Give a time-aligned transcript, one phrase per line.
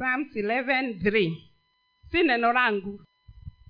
[0.00, 1.36] Psalms 11:3
[2.10, 3.00] si neno langu.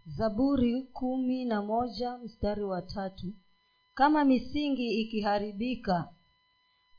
[0.06, 3.26] Zaburi kumi na moja mstari wa tatu.
[3.94, 6.08] Kama misingi ikiharibika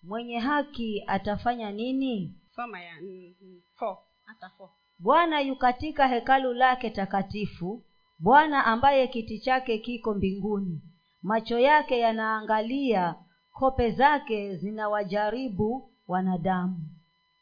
[0.03, 2.35] mwenye haki atafanya nini?
[2.55, 3.33] Soma ya mm,
[3.75, 4.69] four, hata four.
[4.99, 7.83] bwana yu katika hekalu lake takatifu.
[8.19, 10.81] Bwana ambaye kiti chake kiko mbinguni.
[11.21, 13.15] Macho yake yanaangalia.
[13.51, 16.89] Kope zake zinawajaribu wanadamu.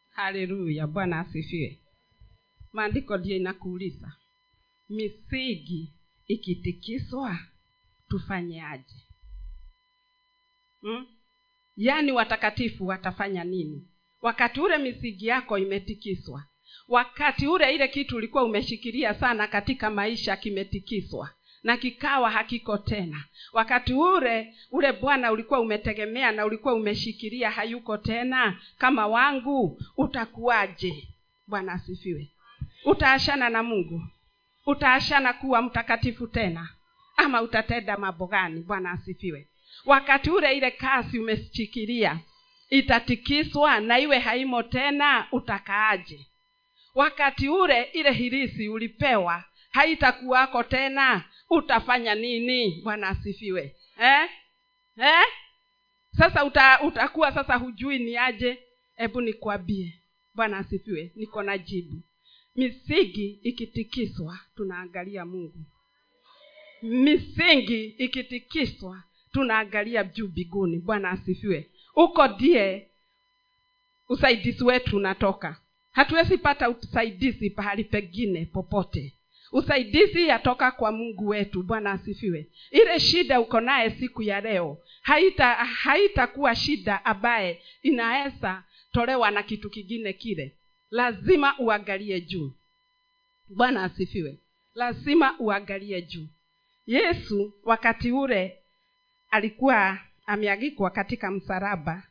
[0.09, 1.78] Haleluya bwana asifiwe
[2.73, 4.11] maandiko ndiyo inakuuliza
[4.89, 5.93] misingi
[6.27, 7.39] ikitikiswa
[8.09, 8.95] tufanyeaje
[10.81, 11.07] hmm?
[11.77, 13.87] yaani watakatifu watafanya nini?
[14.21, 16.43] Wakati ule misingi yako imetikiswa
[16.87, 21.29] wakati ule ile kitu ulikuwa umeshikilia sana katika maisha kimetikiswa
[21.63, 23.23] na kikawa hakiko tena.
[23.53, 28.61] Wakati ule ule bwana ulikuwa umetegemea na ulikuwa umeshikilia hayuko tena.
[28.77, 31.07] Kama wangu utakuwaje?
[31.47, 32.31] Bwana asifiwe
[32.85, 34.01] utaashana na mungu
[34.65, 36.69] utaashana kuwa mtakatifu tena
[37.17, 38.61] ama utatenda mambo gani?
[38.61, 39.47] Bwana asifiwe.
[39.85, 42.19] Wakati ule ile kasi umeshikilia
[42.69, 46.25] itatikiswa na iwe haimo tena utakaaje?
[46.95, 52.81] Wakati ule ile hirisi ulipewa haitakuwako tena utafanya nini?
[52.83, 53.75] Bwana asifiwe.
[54.01, 54.29] Eh?
[54.97, 55.25] Eh?
[56.17, 58.59] sasa uta, utakuwa sasa hujui ni aje?
[58.95, 59.93] Hebu nikwambie
[60.35, 61.11] bwana asifiwe.
[61.15, 62.01] Niko na jibu
[62.63, 65.65] misingi ikitikiswa tunaangalia mungu.
[66.81, 71.69] Misingi ikitikiswa tunaangalia juu biguni bwana asifiwe.
[71.93, 72.87] Huko ndiye
[74.09, 75.61] usaidizi wetu unatoka.
[75.91, 79.13] Hatuwezi pata usaidizi pahali pengine popote.
[79.51, 81.63] Usaidizi yatoka kwa mungu wetu.
[81.63, 82.47] Bwana asifiwe.
[82.71, 89.69] Ile shida uko naye siku ya leo haita haitakuwa shida ambaye inaweza tolewa na kitu
[89.69, 90.55] kingine kile
[90.91, 92.51] lazima uangalie juu.
[93.49, 94.37] Bwana asifiwe.
[94.75, 96.27] Lazima uangalie juu.
[96.87, 98.57] Yesu wakati ule
[99.29, 102.03] alikuwa ameagikwa katika msaraba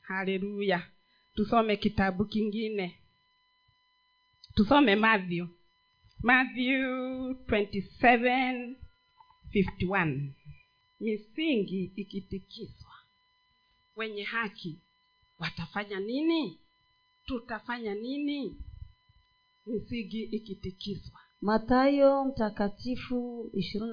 [0.00, 0.86] haleluya.
[1.34, 2.98] Tusome kitabu kingine.
[4.54, 5.46] Tusome matthew.
[6.22, 6.80] Matthew
[7.32, 8.74] 27
[9.54, 10.28] 51
[11.00, 12.90] misingi ikitikiswa.
[13.96, 14.78] Wenye haki
[15.38, 16.58] watafanya nini
[17.26, 18.56] tutafanya nini?
[19.66, 21.20] Misigi ikitikiswa.
[21.40, 23.92] Matayo mtakatifu ishirini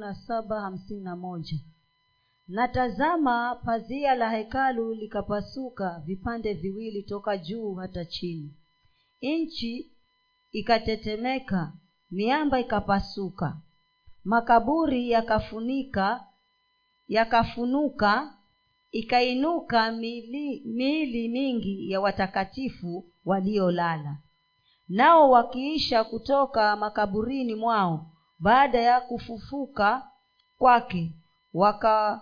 [2.48, 8.56] na tazama pazia la hekalu likapasuka vipande viwili toka juu hata chini.
[9.22, 9.92] Nchi
[10.52, 11.74] ikatetemeka
[12.12, 13.62] miamba ikapasuka.
[14.24, 16.28] Makaburi yakafunika
[17.08, 18.38] yakafunuka
[18.92, 24.18] ikainuka miili, miili mingi ya watakatifu waliolala.
[24.90, 30.08] Nao wakiisha kutoka makaburini mwao baada ya kufufuka
[30.58, 31.12] kwake
[31.54, 32.22] waka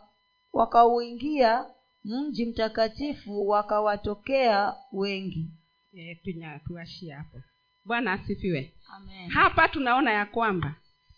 [0.54, 1.66] wakauingia
[2.04, 5.52] mji mtakatifu wakawatokea wengi.
[5.94, 7.38] E, pinya tuashie hapo.
[7.86, 8.74] Bwana asifiwe.
[8.96, 9.30] Amen.
[9.30, 10.76] hapa tunaona ya kwamba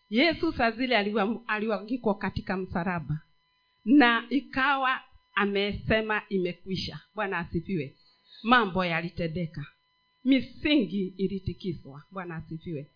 [0.09, 3.19] yesu saa zile aliwa- aliwagikwa katika msaraba
[3.85, 4.99] na ikawa
[5.45, 6.99] amesema imekwisha.
[7.15, 7.95] Bwana asifiwe.
[8.43, 9.65] Mambo yalitendeka.
[10.25, 12.03] Misingi ilitikiswa.
[12.11, 12.87] Bwana asifiwe.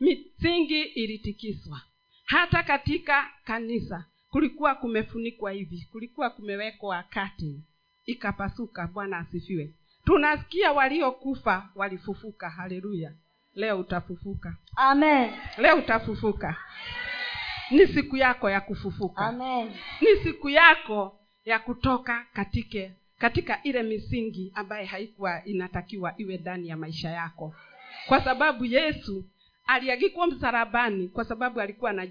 [0.00, 1.80] Misingi ilitikiswa.
[2.24, 7.62] Hata katika kanisa kulikuwa kumefunikwa hivi kulikuwa kumewekwa curtain.
[8.06, 8.86] Ikapasuka.
[8.86, 9.74] Bwana asifiwe.
[10.04, 12.50] Tunasikia waliokufa walifufuka.
[12.50, 13.12] Haleluya.
[13.54, 14.56] Leo utafufuka.
[14.76, 15.30] Amen.
[15.58, 16.56] Leo utafufuka.
[17.70, 19.26] Ni siku yako ya kufufuka.
[19.26, 19.68] Amen.
[20.00, 21.17] Ni siku yako
[21.48, 27.54] ya kutoka katika katika ile misingi ambaye haikuwa inatakiwa iwe ndani ya maisha yako.
[28.06, 29.24] Kwa sababu yesu
[29.66, 32.06] aliagikwa msalabani kwa sababu alikuwa na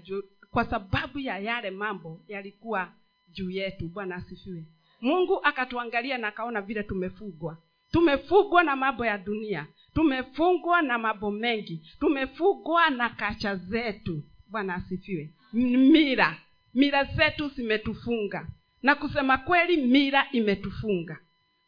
[0.50, 2.92] kwa sababu ya yale mambo yalikuwa
[3.28, 3.88] juu yetu.
[3.88, 4.64] Bwana asifiwe.
[5.00, 7.56] Mungu akatuangalia na akaona vile tumefugwa.
[7.90, 9.66] Tumefugwa na mambo ya dunia.
[9.94, 11.82] Tumefungwa na mambo mengi.
[12.00, 14.22] Tumefugwa na kacha zetu.
[14.48, 15.30] Bwana asifiwe.
[15.52, 16.36] Mira.
[16.74, 18.46] Mira zetu zimetufunga
[18.82, 21.18] na kusema kweli mira imetufunga.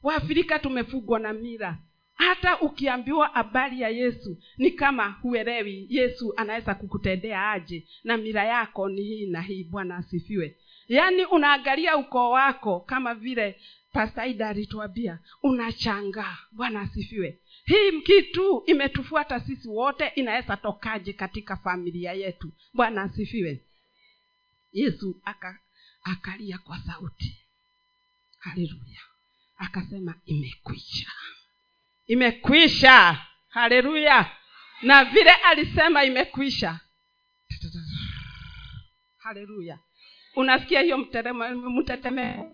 [0.02, 1.78] Waafrika tumefugwa na mira.
[2.14, 8.88] Hata ukiambiwa habari ya yesu ni kama huelewi yesu anaweza kukutendea aje na mira yako
[8.88, 9.64] ni hii na hii.
[9.64, 10.56] Bwana asifiwe.
[10.88, 13.60] Yaani unaangalia ukoo wako kama vile
[13.92, 17.40] pastaida alituambia unachangaa bwana asifiwe.
[17.64, 22.52] Hii kitu imetufuata sisi wote inaweza tokaje katika familia yetu.
[22.74, 23.64] Bwana asifiwe.
[24.72, 25.58] Yesu aka
[26.02, 27.38] akalia kwa sauti.
[28.38, 29.00] Haleluya.
[29.56, 31.10] Akasema imekwisha.
[32.06, 33.26] Imekwisha.
[33.48, 34.30] Haleluya.
[34.82, 36.80] Na vile alisema imekwisha.
[39.18, 39.78] Haleluya.
[40.36, 42.44] Unasikia hiyo mteteme?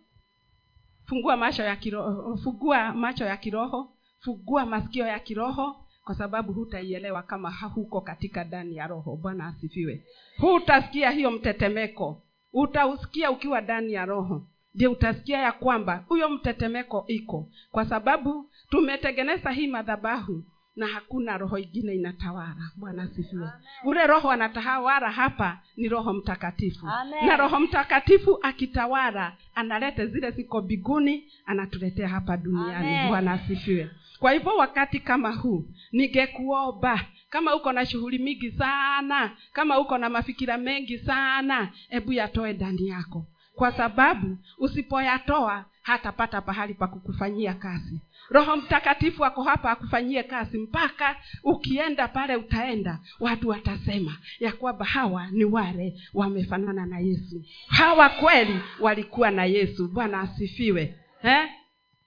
[1.07, 7.23] Fungua macho ya kiroho fungua macho ya kiroho fungua masikio ya kiroho kwa sababu hutaielewa
[7.23, 9.17] kama huko katika ndani ya roho.
[9.17, 10.05] Bwana asifiwe.
[10.39, 12.23] Hutasikia hiyo mtetemeko
[12.53, 14.47] utausikia ukiwa ndani ya roho.
[14.75, 17.49] Ndio utasikia ya kwamba huyo mtetemeko iko.
[17.71, 20.45] Kwa sababu tumetengeneza hii madhabahu
[20.77, 22.71] na hakuna roho ingine inatawala.
[22.77, 23.49] Bwana asifiwe.
[23.85, 26.87] Ule roho anatawala hapa ni roho mtakatifu.
[26.89, 27.27] Amen.
[27.27, 33.09] na roho mtakatifu akitawala analete zile ziko biguni anatuletea hapa duniani.
[33.09, 33.91] Bwana asifiwe.
[34.19, 37.01] Kwa hivyo wakati kama huu ningekuomba
[37.37, 42.89] kama uko na shughuli mingi sana kama uko na mafikira mengi sana hebu yatoe ndani
[42.89, 43.27] yako.
[43.55, 48.01] Kwa sababu usipoyatoa hatapata pahali pa kukufanyia kazi.
[48.31, 55.27] Roho mtakatifu ako hapa akufanyie kazi mpaka ukienda pale utaenda watu watasema ya kwamba hawa
[55.31, 57.45] ni wale wamefanana na yesu.
[57.69, 59.89] Hawa kweli walikuwa na yesu.
[59.89, 60.95] Bwana asifiwe.
[61.23, 61.49] Eh?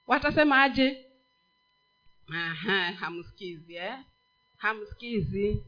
[0.08, 1.06] watasema aje?
[3.00, 3.98] Hamsikizi eh?
[4.59, 5.63] Hamsikizi.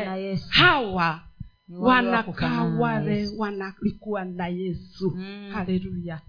[0.00, 0.48] Eh, na yesu.
[0.50, 1.20] hawa
[1.68, 5.10] wanakaa wale wanalikuwa na yesu.
[5.16, 5.50] Mm.
[5.54, 6.20] haleluya.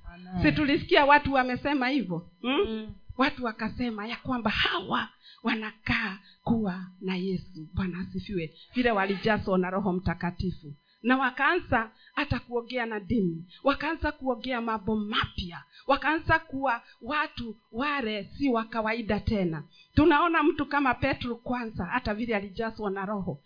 [0.41, 2.29] Si tulisikia watu wamesema hivyo?
[2.41, 2.65] Hmm?
[2.67, 2.93] Mm.
[3.17, 5.09] watu wakasema ya kwamba hawa
[5.43, 7.67] wanakaa kuwa na yesu.
[7.73, 8.53] Bwana asifiwe.
[8.75, 10.73] Vile walijaswa na roho mtakatifu
[11.03, 18.50] na wakaanza hata kuongea na dini wakaanza kuongea mambo mapya wakaanza kuwa watu wale si
[18.50, 19.63] wa kawaida tena.
[19.95, 23.44] Tunaona mtu kama petro kwanza hata vile alijazwa na roho.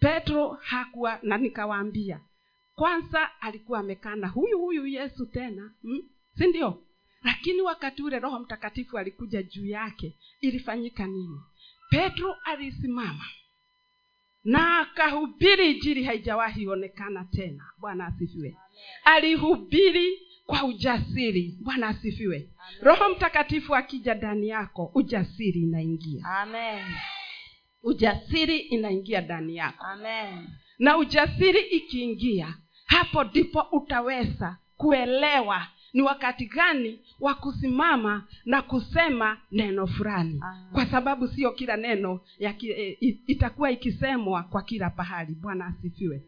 [0.00, 2.20] Petro hakuwa na nikawaambia
[2.74, 6.02] kwanza alikuwa amekana huyu huyu yesu tena hmm?
[6.38, 6.82] si ndio?
[7.22, 11.40] Lakini wakati ule roho mtakatifu alikuja juu yake ilifanyika nini?
[11.90, 13.24] Petro alisimama
[14.46, 17.64] na akahubiri injili haijawahi onekana tena.
[17.78, 18.56] Bwana asifiwe.
[19.04, 21.58] Alihubiri kwa ujasiri.
[21.62, 22.50] Bwana asifiwe.
[22.82, 26.24] Roho mtakatifu akija ndani yako ujasiri inaingia.
[26.26, 26.84] Amen.
[27.82, 29.84] ujasiri inaingia ndani yako.
[29.86, 30.48] Amen.
[30.78, 32.54] na ujasiri ikiingia
[32.86, 40.40] hapo ndipo utaweza kuelewa ni wakati gani wa kusimama na kusema neno fulani?
[40.44, 40.68] Ah.
[40.72, 45.34] kwa sababu sio kila neno ya ki, e, itakuwa ikisemwa kwa kila pahali.
[45.34, 46.22] Bwana asifiwe.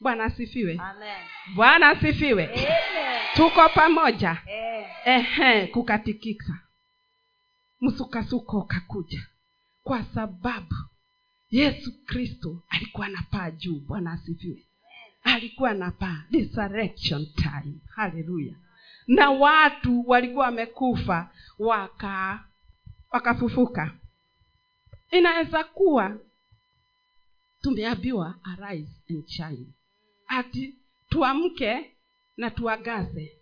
[0.00, 0.78] Bwana asifiwe.
[0.82, 1.16] Amen.
[1.54, 2.44] bwana asifiwe.
[2.46, 3.20] Amen.
[3.34, 4.42] tuko pamoja.
[4.46, 4.86] Eh.
[5.04, 6.58] ehe kukatikika.
[7.80, 9.26] Msukasuko ukakuja.
[9.82, 10.74] Kwa sababu
[11.50, 13.80] yesu kristo alikuwa na paa juu.
[13.80, 14.64] Bwana asifiwe.
[15.22, 17.74] Alikuwa anapaa resurrection time.
[17.96, 18.54] Haleluya
[19.08, 22.44] na watu walikuwa wamekufa waka
[23.10, 23.94] wakafufuka.
[25.10, 26.18] Inaweza kuwa
[27.60, 29.66] tumeambiwa arise and shine.
[30.26, 30.74] Ati
[31.08, 31.96] tuamke
[32.36, 33.38] na tuagaze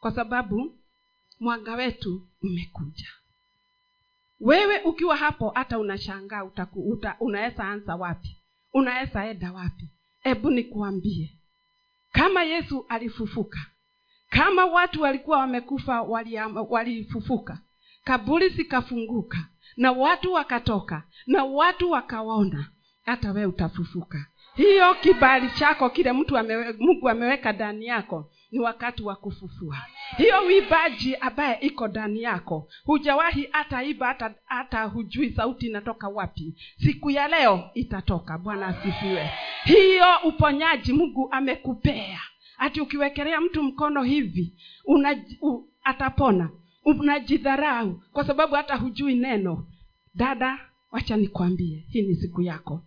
[0.00, 0.78] kwa sababu
[1.40, 3.08] mwanga wetu umekuja.
[4.40, 8.36] Wewe ukiwa hapo hata unashangaa uta, unaweza anza wapi?
[8.72, 9.88] Unaweza enda wapi?
[10.20, 11.38] Hebu nikuambie.
[12.12, 13.58] Kama yesu alifufuka
[14.30, 17.58] kama watu walikuwa wamekufa walifufuka walifufuka
[18.04, 19.38] kaburi zikafunguka
[19.76, 22.70] na watu wakatoka na watu wakaona
[23.04, 24.26] hata wee utafufuka.
[24.54, 29.76] Hiyo kibali chako kile mtu amewe, mungu ameweka ndani yako ni wakati wa kufufua.
[30.16, 36.54] Hiyo uibaji ambaye iko ndani yako hujawahi hata iba hata, hata hujui sauti inatoka wapi.
[36.78, 38.38] Siku ya leo itatoka.
[38.38, 39.30] Bwana asifiwe.
[39.64, 42.20] Hiyo uponyaji mungu amekupea
[42.60, 44.52] hati ukiwekelea mtu mkono hivi
[44.84, 46.50] una, u, atapona
[46.84, 49.66] unajidharau kwa sababu hata hujui neno.
[50.14, 50.58] Dada
[50.92, 52.82] wacha nikwambie hii ni siku yako.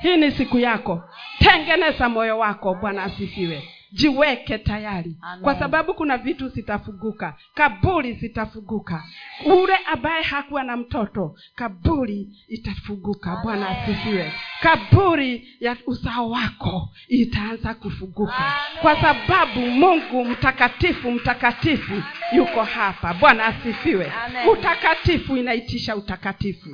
[0.00, 1.02] Hii ni siku yako.
[1.38, 2.74] Tengeneza moyo wako.
[2.74, 5.16] Bwana asifiwe jiweke tayari.
[5.22, 5.42] Amen.
[5.44, 7.36] kwa sababu kuna vitu zitafuguka.
[7.54, 9.04] Kaburi zitafuguka.
[9.46, 13.36] Ule ambaye hakuwa na mtoto kaburi itafuguka.
[13.42, 14.32] Bwana asifiwe.
[14.60, 18.36] Kaburi ya uzao wako itaanza kufuguka.
[18.36, 18.82] Amen.
[18.82, 22.02] kwa sababu mungu mtakatifu mtakatifu
[22.36, 23.14] yuko hapa.
[23.14, 24.12] Bwana asifiwe.
[24.26, 24.48] Amen.
[24.48, 26.68] utakatifu inaitisha utakatifu.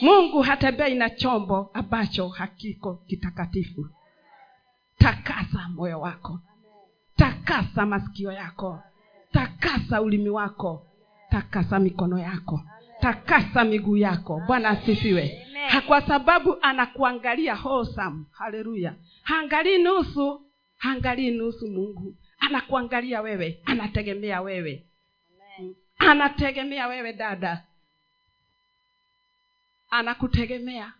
[0.00, 3.88] Mungu hatembei na chombo ambacho hakiko kitakatifu
[5.04, 6.40] takasa moyo wako.
[7.16, 8.82] Takasa masikio yako.
[9.32, 10.86] Takasa ulimi wako.
[11.30, 12.62] Takasa mikono yako.
[13.00, 14.42] Takasa miguu yako.
[14.46, 15.46] Bwana asifiwe.
[15.86, 18.24] Kwa sababu anakuangalia wholesome.
[18.30, 20.42] Haleluya haangalii nusu
[20.76, 22.16] haangalii nusu mungu.
[22.38, 23.60] Anakuangalia wewe.
[23.64, 24.86] Anategemea wewe.
[25.98, 27.64] Anategemea wewe dada.
[29.90, 30.92] Anakutegemea.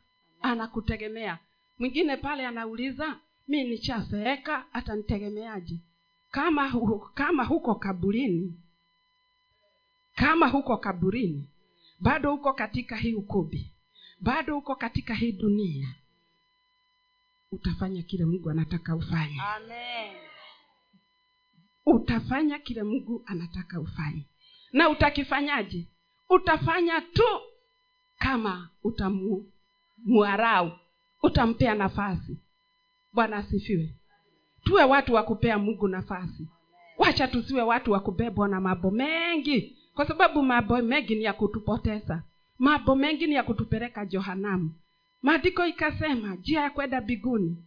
[0.43, 1.39] Anakutegemea.
[1.79, 3.17] Mwingine pale anauliza
[3.49, 5.79] mi nichaseeka atanitegemeaje
[6.31, 8.61] kama hu, kama huko kaburini
[10.15, 11.49] kama huko kaburini
[12.01, 13.71] bado huko katika hii ukubi
[14.21, 15.95] bado huko katika hii dunia
[17.53, 19.41] utafanya kile mungu anataka ufanye.
[19.57, 20.17] Amen.
[21.87, 24.27] Utafanya kile mungu anataka ufanye.
[24.73, 25.89] Na utakifanyaje?
[26.29, 27.41] Utafanya tu
[28.19, 30.73] kama utamuarau
[31.23, 32.39] utampea nafasi
[33.15, 33.95] bwana asifiwe.
[34.65, 36.49] Tuwe watu wa kupea mungu nafasi.
[36.99, 42.23] Wacha tusiwe watu wa kubebwa na mambo mengi kwa sababu mambo mengi ni ya kutupoteza.
[42.59, 44.75] Mambo mengi ni ya kutupeleka johanamu
[45.23, 47.65] maandiko ikasema njia ya kwenda biguni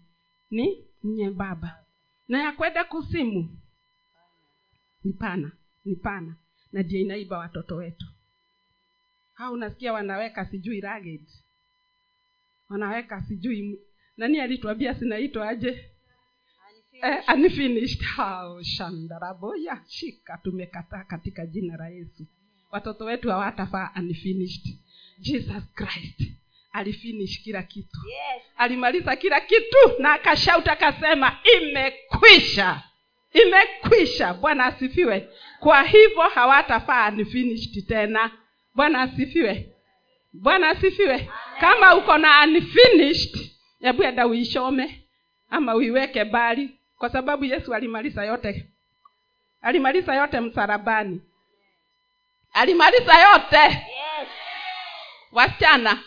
[0.51, 1.83] ni nyembaba
[2.27, 3.57] na ya kwenda kusimu
[5.03, 5.51] ni pana
[5.85, 6.35] ni pana
[6.71, 8.05] na ndio inaiba watoto wetu.
[9.35, 11.21] Au unasikia wanaweka sijui ragged
[12.69, 13.79] wanaweka sijui
[14.17, 15.89] nani alituambia sinaitwa aje?
[17.01, 18.01] Eh, unfinished
[18.61, 22.25] shandaraboya shika tumekataa katika jina la yesu.
[22.71, 24.65] Watoto wetu hawatafaa unfinished
[25.19, 26.21] jesus christ
[26.71, 27.97] alifinish kila kitu.
[28.07, 28.43] Yes.
[28.57, 32.83] Alimaliza kila kitu na akashauta akasema imekwisha.
[33.33, 34.33] Imekwisha.
[34.33, 35.29] Bwana asifiwe.
[35.59, 38.31] Kwa hivyo hawatafaa unfinished tena.
[38.75, 39.73] Bwana asifiwe.
[40.33, 41.29] Bwana asifiwe.
[41.59, 45.03] Kama uko na unfinished hebu enda uishome
[45.49, 48.69] ama uiweke bali kwa sababu yesu alimaliza yote.
[49.61, 51.21] Alimaliza yote msarabani
[52.53, 53.57] alimaliza yote.
[53.57, 54.27] Yes
[55.31, 56.03] wasichana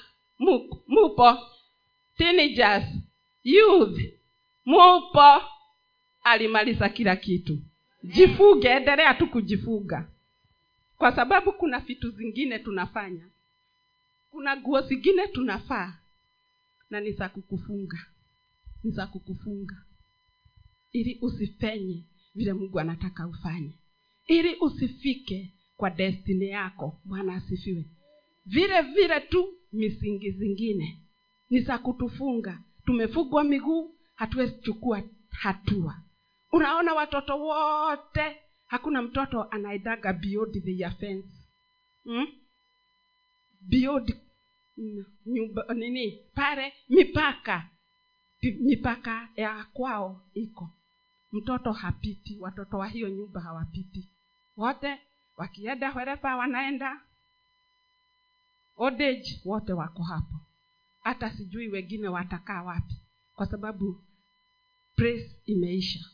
[0.89, 1.39] mupo.
[2.17, 2.85] Teenagers
[3.45, 4.01] youth
[4.65, 5.43] mupo.
[6.25, 7.59] Alimaliza kila kitu.
[8.05, 10.09] Jifuge endelea tu kujifuga.
[10.99, 13.25] Kwa sababu kuna vitu zingine tunafanya.
[14.31, 15.93] Kuna nguo zingine tunafaa
[16.91, 17.99] na ni za kukufunga.
[18.85, 19.77] Ni za kukufunga.
[20.93, 22.05] Ili usifenye
[22.35, 23.75] vile mungu anataka ufanye.
[24.27, 27.85] Ili usifike kwa destini yako bwana asifiwe.
[28.47, 31.03] Vile vile tu misingi zingine
[31.51, 32.63] ni za kutufunga.
[32.87, 36.03] Tumefugwa miguu hatuwezi chukua hatua.
[36.53, 41.29] Unaona watoto wote hakuna mtoto anaedaga beyond the fence
[42.05, 42.27] hmm?
[43.61, 44.17] beyond
[45.27, 46.19] nyumba nini?
[46.35, 47.69] Pale mipaka.
[48.43, 50.71] Mipaka ya kwao iko.
[51.33, 54.09] Mtoto hapiti watoto wa hiyo nyumba hawapiti.
[54.57, 54.99] Wote
[55.37, 57.01] wakienda wherever wanaenda
[58.77, 60.41] odage wote wako hapo.
[61.01, 62.95] Hata sijui wengine watakaa wapi
[63.35, 64.05] kwa sababu
[64.97, 66.05] praise imeisha.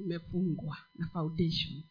[0.00, 1.84] Imefungwa na foundations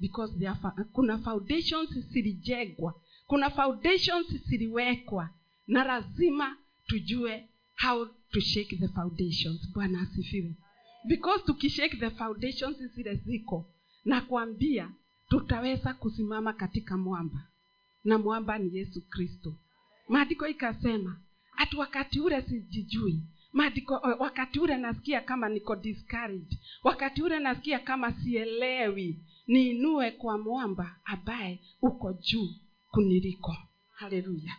[0.00, 5.30] because fa- kuna foundations zilijengwa kuna foundations ziliwekwa
[5.66, 6.56] na lazima
[6.86, 7.48] tujue
[7.82, 9.72] how to shake the foundations.
[9.74, 10.54] Bwana asifiwe.
[11.08, 13.70] Because tukishake the foundations zile ziko
[14.04, 14.90] na kuambia
[15.28, 17.48] tutaweza kusimama katika mwamba
[18.04, 19.54] na mwamba ni yesu kristo.
[20.08, 21.20] Maandiko ikasema
[21.50, 23.22] hati wakati ule sijijui.
[23.52, 26.58] Maandiko wakati ule nasikia kama niko discouraged.
[26.84, 29.18] Wakati ule nasikia kama sielewi.
[29.46, 32.48] Niinue kwa mwamba ambaye uko juu
[32.90, 33.56] kuniliko
[33.90, 34.56] haleluya.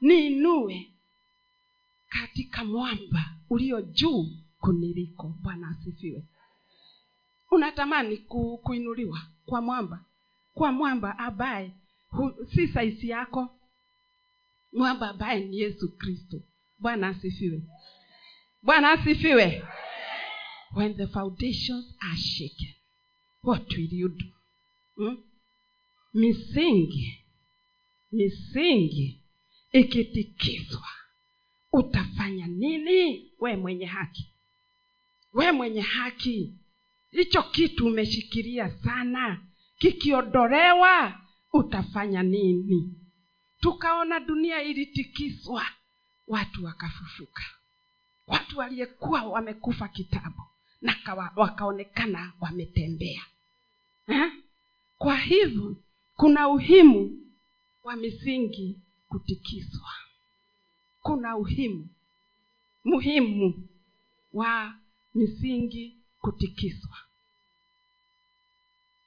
[0.00, 0.92] Niinue
[2.08, 4.26] katika mwamba ulio juu
[4.60, 6.24] kuniliko bwana asifiwe.
[7.50, 10.04] Unatamani ku, kuinuliwa kwa mwamba?
[10.54, 11.72] Kwa mwamba ambaye
[12.54, 13.60] si saisi yako.
[14.72, 16.40] Mwamba ambaye ni yesu kristo.
[16.78, 17.62] Bwana asifiwe.
[18.62, 19.62] Bwana asifiwe.
[20.76, 22.74] When the foundations are shaken
[23.42, 24.24] what will you do?
[24.96, 25.16] Hmm?
[26.14, 27.24] misingi
[28.12, 29.20] misingi
[29.72, 30.88] ikitikiswa.
[31.72, 33.32] Utafanya nini?
[33.40, 34.32] We mwenye haki.
[35.32, 36.54] We mwenye haki.
[37.10, 39.40] Hicho kitu umeshikilia sana.
[39.78, 41.20] Kikiondolewa
[41.52, 42.94] utafanya nini?
[43.60, 45.66] Tukaona dunia ilitikiswa.
[46.26, 47.42] Watu wakafufuka
[48.26, 50.42] watu waliyekuwa wamekufa kitabu
[50.80, 50.96] na
[51.36, 53.22] wakaonekana wametembea.
[54.08, 54.32] Eh?
[54.98, 55.76] kwa hivyo
[56.14, 57.25] kuna uhimu
[57.86, 58.78] wa misingi
[59.08, 59.90] kutikiswa.
[61.02, 61.88] Kuna uhimu
[62.84, 63.68] muhimu
[64.32, 64.74] wa
[65.14, 66.96] misingi kutikiswa.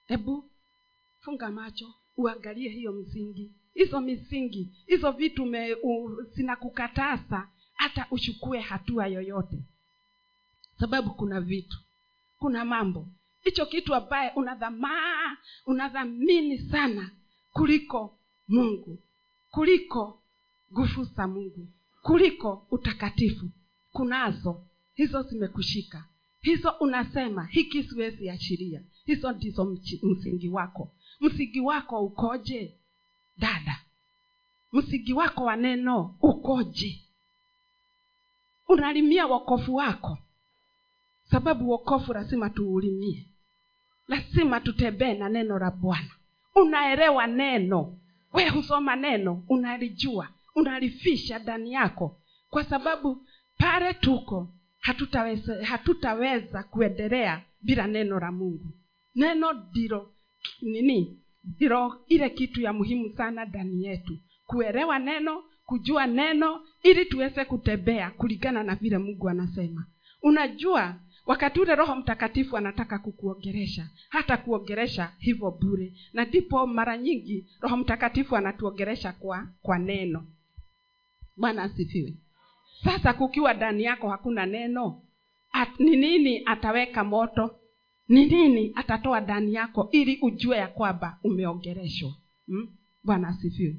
[0.07, 0.50] Hebu
[1.19, 5.55] funga macho uangalie hiyo msingi hizo misingi hizo vitu
[6.36, 9.59] zinakukataza hata uchukue hatua yoyote.
[10.79, 11.77] Sababu kuna vitu
[12.38, 13.07] kuna mambo.
[13.41, 17.12] Hicho kitu ambaye unadhamaa unadhamini sana
[17.53, 18.18] kuliko
[18.50, 18.98] mungu
[19.51, 20.22] kuliko
[20.74, 21.68] nguvu za mungu
[22.01, 23.50] kuliko utakatifu.
[23.91, 24.62] Kunazo
[24.94, 26.06] hizo zimekushika.
[26.41, 29.65] Hizo unasema hiki siwezi ashiria hizo ndizo
[30.03, 30.91] msingi wako.
[31.20, 32.75] Msingi wako ukoje?
[33.38, 33.79] Dada
[34.74, 37.01] msingi wako wa neno ukoje?
[38.68, 40.18] Unalimia wokovu wako.
[41.32, 43.25] Sababu wokovu lazima tuulimie.
[44.08, 46.12] Lazima tutembee na neno la bwana.
[46.56, 47.98] Unaelewa neno
[48.33, 52.21] we husoma neno unalijua unalifisha ndani yako.
[52.50, 58.71] Kwa sababu pale tuko hatutaweza, hatutaweza kuendelea bila neno la mungu.
[59.15, 60.13] Neno ndilo
[60.62, 61.19] nini?
[61.43, 64.17] Ndilo ile kitu ya muhimu sana ndani yetu.
[64.45, 69.86] Kuelewa neno kujua neno ili tuweze kutembea kulingana na vile mungu anasema.
[70.21, 70.95] Unajua
[71.29, 75.93] wakati ule roho mtakatifu anataka kukuongeresha hata kuongeresha hivyo bure.
[76.13, 80.27] Na ndipo mara nyingi roho mtakatifu anatuongeresha kwa kwa neno.
[81.38, 82.13] Bwana asifiwe.
[82.83, 85.01] Sasa kukiwa ndani yako hakuna neno
[85.79, 87.59] ni nini ataweka moto?
[88.07, 92.12] Ni nini atatoa ndani yako ili ujue ya kwamba umeongereshwa?
[92.45, 92.67] Hmm?
[93.03, 93.75] bwana asifiwe.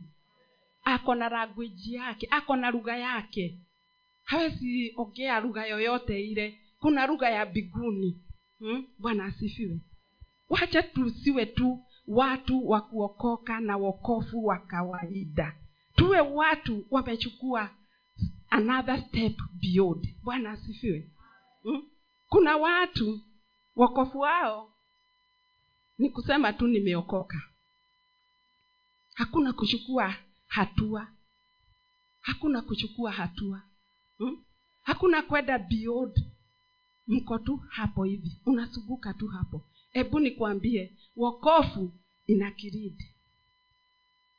[0.84, 3.58] Ako na language yake ako na lugha yake.
[4.22, 8.22] Hawezi ongea lugha yoyote ile kuna lugha ya biguni
[8.58, 8.86] hmm?
[8.98, 9.80] bwana asifiwe.
[10.48, 15.56] Wacha tusiwe tu watu wa kuokoka na wokofu wa kawaida.
[15.94, 17.70] Tuwe watu wamechukua
[18.50, 20.14] another step beyond.
[20.22, 21.10] Bwana asifiwe.
[21.62, 21.82] Hmm?
[22.28, 23.20] kuna watu
[23.76, 24.72] wokofu wao
[25.98, 27.42] ni kusema tu nimeokoka.
[29.14, 30.14] Hakuna kuchukua
[30.46, 31.08] hatua.
[32.20, 33.62] Hakuna kuchukua hatua.
[34.18, 34.44] Hmm?
[34.82, 36.29] hakuna kwenda beyond
[37.06, 38.36] mko tu hapo hivi.
[38.46, 39.64] Unasuguka tu hapo.
[39.90, 41.92] Hebu nikwambie wokofu
[42.26, 43.06] ina kiridi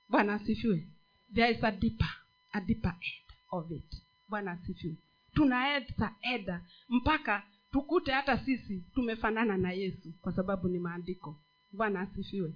[0.09, 0.87] bwana asifiwe.
[1.33, 2.09] There is a deeper,
[2.51, 3.95] a deeper end of it.
[4.29, 4.95] Bwana asifiwe.
[5.33, 11.39] Tunaeza eda mpaka tukute hata sisi tumefanana na yesu kwa sababu ni maandiko.
[11.71, 12.53] Bwana asifiwe.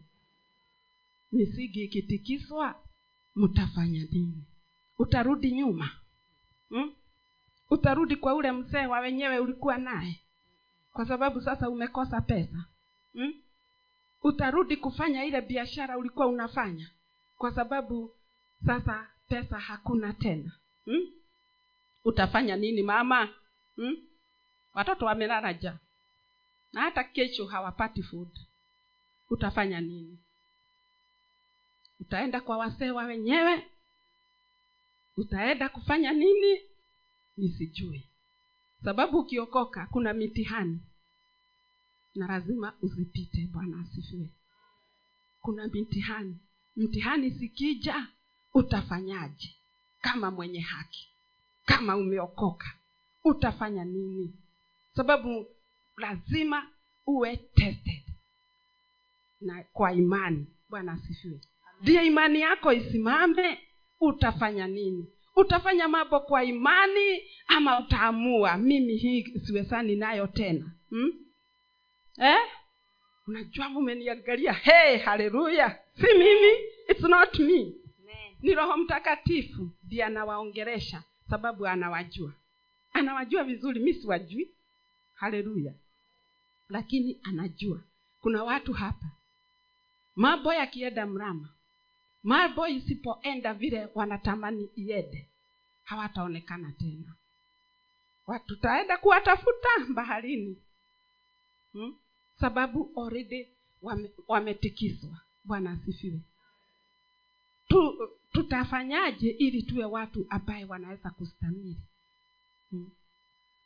[1.32, 2.76] Misigi ikitikiswa
[3.36, 4.44] mtafanya nini?
[5.00, 5.92] Utarudi nyuma.
[6.70, 6.92] Hmm?
[7.70, 10.20] Utarudi kwa ule mzee wa wenyewe ulikuwa naye.
[10.94, 12.66] Kwa sababu sasa umekosa pesa.
[13.14, 13.34] Hmm?
[14.24, 16.90] utarudi kufanya ile biashara ulikuwa unafanya.
[17.38, 18.12] Kwa sababu
[18.66, 20.52] sasa pesa hakuna tena.
[20.86, 21.12] Hmm?
[22.06, 23.30] utafanya nini mama?
[23.76, 23.98] Hmm?
[24.74, 25.78] watoto wamelala ja
[26.74, 28.28] na hata kesho hawapati food.
[29.30, 30.18] Utafanya nini?
[32.00, 33.66] Utaenda kwa wasee wa wenyewe?
[35.18, 36.62] Utaenda kufanya nini
[37.38, 38.10] nisijui.
[38.84, 40.80] Sababu ukiokoka kuna mitihani.
[42.16, 43.48] Na lazima uzipite.
[43.54, 44.30] Bwana asifiwe.
[45.42, 46.38] Kuna mitihani.
[46.76, 48.08] Mtihani sikija
[48.54, 49.56] utafanyaje?
[50.02, 51.08] Kama mwenye haki
[51.66, 52.68] kama umeokoka
[53.24, 54.34] utafanya nini?
[54.96, 55.48] Sababu
[55.98, 56.70] lazima
[57.08, 58.04] uwe tested
[59.42, 60.48] na kwa imani.
[60.70, 61.42] Bwana asifiwe.
[61.82, 63.60] Ndiyo imani yako isimame
[64.00, 68.58] utafanya nini utafanya mambo kwa imani ama utaamua?
[68.58, 70.72] Mimi hii siwezani nayo tena.
[70.90, 71.12] Hmm?
[72.18, 72.38] eh?
[73.28, 75.80] unajua mumeniangalia hey haleluya.
[75.96, 76.52] Si mimi?
[76.90, 77.74] Its not me.
[78.42, 82.34] Ni roho mtakatifu ndiye anawaongeresha sababu anawajua.
[82.94, 84.52] Anawajua vizuri mi siwajui.
[85.14, 85.74] Haleluya.
[86.70, 87.80] Lakini anajua.
[88.22, 89.06] Kuna watu hapa.
[90.16, 91.50] Mambo yakienda mrama
[92.26, 95.30] mambo isipoenda vile wanatamani iende
[95.84, 97.16] hawataonekana tena.
[98.46, 100.58] Tutaenda kuwatafuta baharini.
[101.74, 101.96] Hmm?
[102.40, 103.48] sababu already
[103.82, 105.22] wame, wametikiswa.
[105.44, 106.20] Bwana asifiwe.
[107.68, 111.78] Tu, tutafanyaje ili tuwe watu ambaye wanaweza kustamili
[112.70, 112.92] hmm?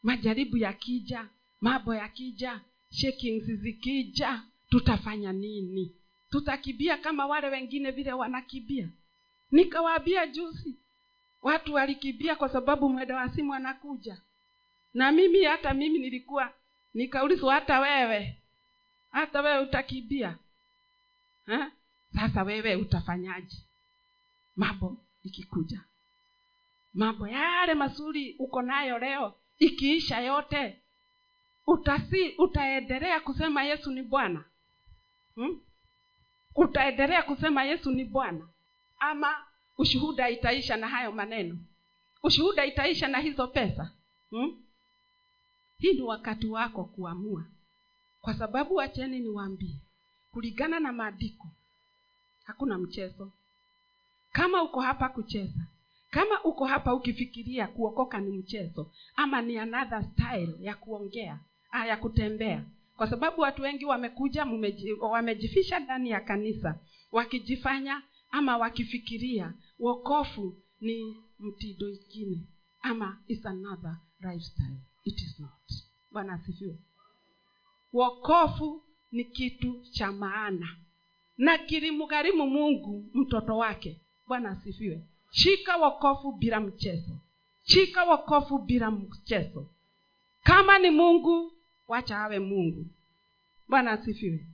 [0.03, 1.29] majaribu yakija
[1.61, 5.95] mambo yakija shakings zikija tutafanya nini
[6.29, 8.87] tutakibia kama wale wengine vile wanakibia
[9.51, 10.75] nikawaambia juzi
[11.41, 14.17] watu walikibia kwa sababu mwenda wa simu anakuja.
[14.93, 16.53] Na mimi hata mimi nilikuwa
[16.93, 18.37] nikaulizwa hata wewe
[19.11, 20.37] hata wewe utakibia
[21.45, 21.71] ha?
[22.13, 23.57] sasa wewe utafanyaje?
[24.55, 25.81] Mambo ikikuja.
[26.93, 30.79] Mambo yale mazuri uko nayo leo ikiisha yote
[31.67, 34.43] utasi utaendelea kusema yesu ni bwana.
[35.35, 35.61] Hmm?
[36.59, 38.47] Utaendelea kusema yesu ni bwana
[38.99, 39.35] ama
[39.77, 41.57] ushuhuda itaisha na hayo maneno?
[42.23, 43.91] Ushuhuda itaisha na hizo pesa?
[44.29, 44.63] Hmm?
[45.77, 47.43] hii ni wakati wako kuamua.
[48.21, 49.75] Kwa sababu wacheni niwaambie
[50.31, 51.47] kulingana na maandiko
[52.43, 53.31] hakuna mchezo.
[54.31, 55.59] Kama uko hapa kucheza
[56.11, 61.39] kama uko hapa ukifikiria kuokoka ni mchezo ama ni another style ya kuongea
[61.71, 62.63] ah, ya kutembea
[62.99, 66.79] kwa sababu watu wengi wamekuja mumeji, wamejifisha ndani ya kanisa
[67.11, 72.47] wakijifanya ama wakifikiria wokofu ni mtindo ingine
[72.81, 74.77] ama is another lifestyle.
[75.03, 75.83] It is not.
[76.11, 76.79] Bwana asifiwe.
[77.93, 80.77] Wokofu ni kitu cha maana
[81.37, 84.01] na kilimgharimu mungu mtoto wake.
[84.27, 85.07] Bwana asifiwe.
[85.31, 87.17] Shika wokofu bila mchezo.
[87.63, 89.69] Shika wokofu bila mchezo.
[90.43, 91.58] Kama ni mungu
[91.89, 92.85] wacha awe mungu.
[93.67, 94.45] Bwana asifiwe.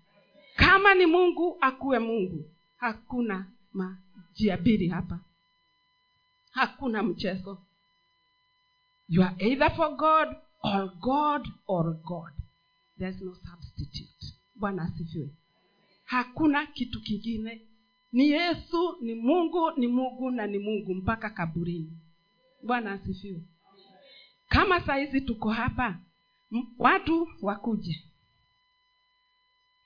[0.55, 2.45] Kama ni mungu akuwe mungu.
[2.77, 5.19] Hakuna majiabiri hapa.
[6.51, 7.61] Hakuna mchezo.
[9.09, 12.31] You are either for god or god or god.
[12.97, 14.33] There's no substitute.
[14.55, 15.29] Bwana asifiwe.
[16.05, 17.61] Hakuna kitu kingine.
[18.11, 21.91] Ni yesu ni mungu ni mungu na ni mungu mpaka kaburini.
[22.63, 23.41] Bwana asifiwe.
[24.49, 25.99] Kama sahizi tuko hapa
[26.77, 28.03] watu wakuje.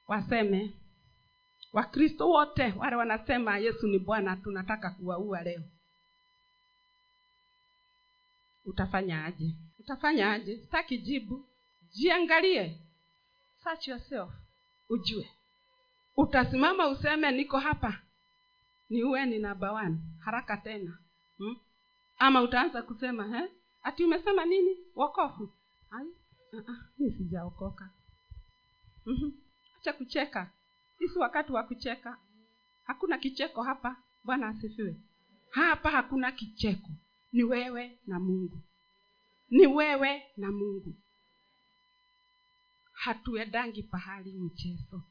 [0.08, 0.74] Waseme.
[1.74, 5.62] Wakristo wote wale wanasema yesu ni bwana tunataka kuwaua leo.
[8.66, 9.56] Utafanya aje?
[9.80, 10.58] Utafanya aje?
[10.58, 11.46] Sitaki jibu.
[11.92, 12.80] Jiangalie.
[13.64, 14.30] Search yourself.
[14.90, 15.30] Ujue.
[16.18, 18.02] Utasimama useme niko hapa.
[18.90, 19.98] Ni uwe ni namba one.
[20.20, 20.98] Haraka tena.
[21.38, 21.58] Hmm?
[22.20, 23.48] ama utaanza kusema he?
[23.84, 24.78] ati umesema nini?
[24.96, 25.50] Uh-uh,
[27.00, 27.90] mi sijaokoka.
[29.76, 30.52] Hacha kucheka.
[31.00, 32.18] Hisi wakati wa kucheka
[32.84, 33.96] hakuna kicheko hapa.
[34.24, 34.96] Bwana asifiwe.
[35.50, 36.90] Hapa hakuna kicheko.
[37.34, 38.62] Ni wewe na mungu.
[39.50, 40.94] Ni wewe na mungu.
[42.94, 45.02] Hatuendangi pahali mchezo.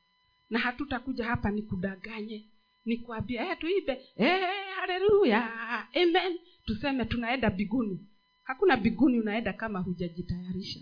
[0.51, 2.47] Na hatutakuja hapa nikudanganye
[2.85, 4.45] nikuambia hey, tuibe hey,
[4.77, 5.49] haleluya.
[5.95, 6.39] Amen.
[6.65, 8.07] Tuseme tunaenda biguni
[8.45, 10.81] hakuna biguni unaenda kama hujajitayarisha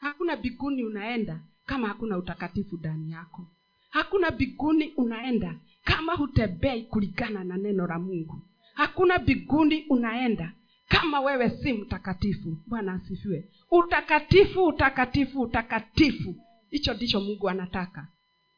[0.00, 3.46] hakuna biguni unaenda kama hakuna utakatifu ndani yako.
[3.90, 8.42] Hakuna biguni unaenda kama hutembei kulingana na neno la mungu.
[8.74, 10.52] Hakuna biguni unaenda
[10.88, 12.56] kama wewe si mtakatifu.
[12.66, 13.48] Bwana asifiwe.
[13.70, 16.34] Utakatifu utakatifu utakatifu.
[16.70, 18.08] Hicho ndicho mungu anataka.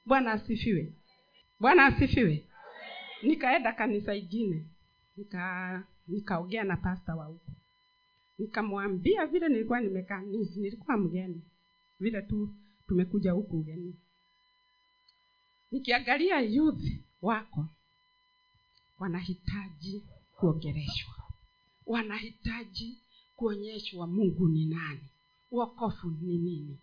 [0.07, 0.93] Bwana asifiwe.
[1.61, 2.45] Bwana asifiwe.
[3.23, 4.67] Nikaenda kanisa ingine.
[5.17, 5.85] Nika
[6.65, 7.53] na pasta wa huko
[8.41, 11.43] nikamwambia vile nilikuwa nimekaa ni- nilikuwa mgeni.
[12.01, 12.55] Vile tu
[12.89, 13.95] tumekuja huku ugeni
[15.73, 16.85] nikiangalia youth
[17.23, 17.67] wako
[18.99, 20.03] wanahitaji
[20.37, 21.15] kuongereshwa
[21.87, 22.99] wanahitaji
[23.37, 25.01] kuonyeshwa mungu ni nani
[25.51, 26.79] wokofu ni nini.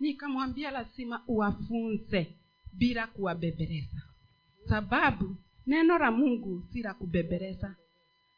[0.00, 2.36] Nikamwambia lazima uwafunze
[2.72, 4.02] bila kuwabebereza
[4.68, 7.76] sababu neno la mungu si la kubebereza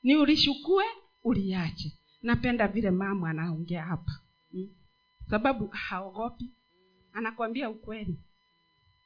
[0.02, 0.84] ni ulishukue
[1.24, 1.92] uliache
[2.24, 4.12] napenda vile mama anaongea hapa.
[4.52, 4.68] Hmm?
[5.30, 6.50] sababu haogopi.
[7.12, 8.18] Anakwambia ukweli.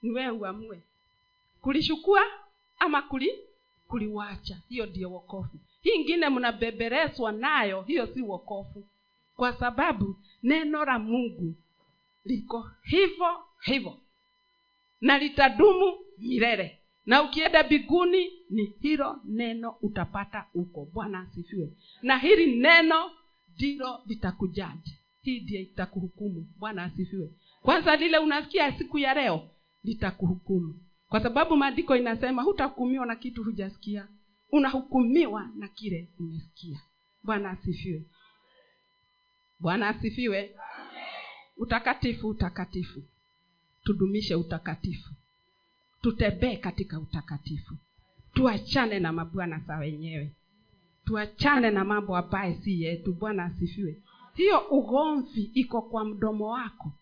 [0.02, 0.82] Ni wee uamue.
[1.60, 2.20] Kulishukua
[2.78, 3.32] ama kuli
[3.88, 4.62] kuliwacha.
[4.68, 8.88] Hiyo ndiyo wokofu hii ingine mnabeberezwa nayo hiyo si wokofu
[9.36, 11.54] kwa sababu neno la mungu
[12.24, 13.98] liko hivyo hivyo.
[15.00, 16.78] Na litadumu milele
[17.08, 20.84] na ukienda biguni ni hilo neno utapata huko.
[20.92, 21.72] Bwana asifiwe.
[22.02, 23.10] Na hili neno
[23.54, 24.98] ndilo litakujaji.
[25.22, 26.46] Hii ndiye itakuhukumu.
[26.58, 27.30] Bwana asifiwe.
[27.62, 29.50] Kwanza lile unasikia siku ya leo
[29.84, 30.80] litakuhukumu.
[31.08, 34.08] Kwa sababu maandiko inasema hutahukumiwa na kitu hujasikia.
[34.52, 36.80] Unahukumiwa na kile umesikia.
[37.22, 38.02] Bwana asifiwe.
[39.60, 40.56] Bwana asifiwe.
[41.56, 43.02] Utakatifu utakatifu.
[43.84, 45.10] Tudumishe utakatifu
[46.02, 47.74] tutembee katika utakatifu.
[48.34, 50.32] Tuachane na mabwana za wenyewe.
[51.04, 53.12] Tuachane na mambo ambaye si yetu.
[53.12, 54.02] Bwana asifiwe.
[54.34, 56.92] Hiyo ugomvi iko kwa mdomo wako.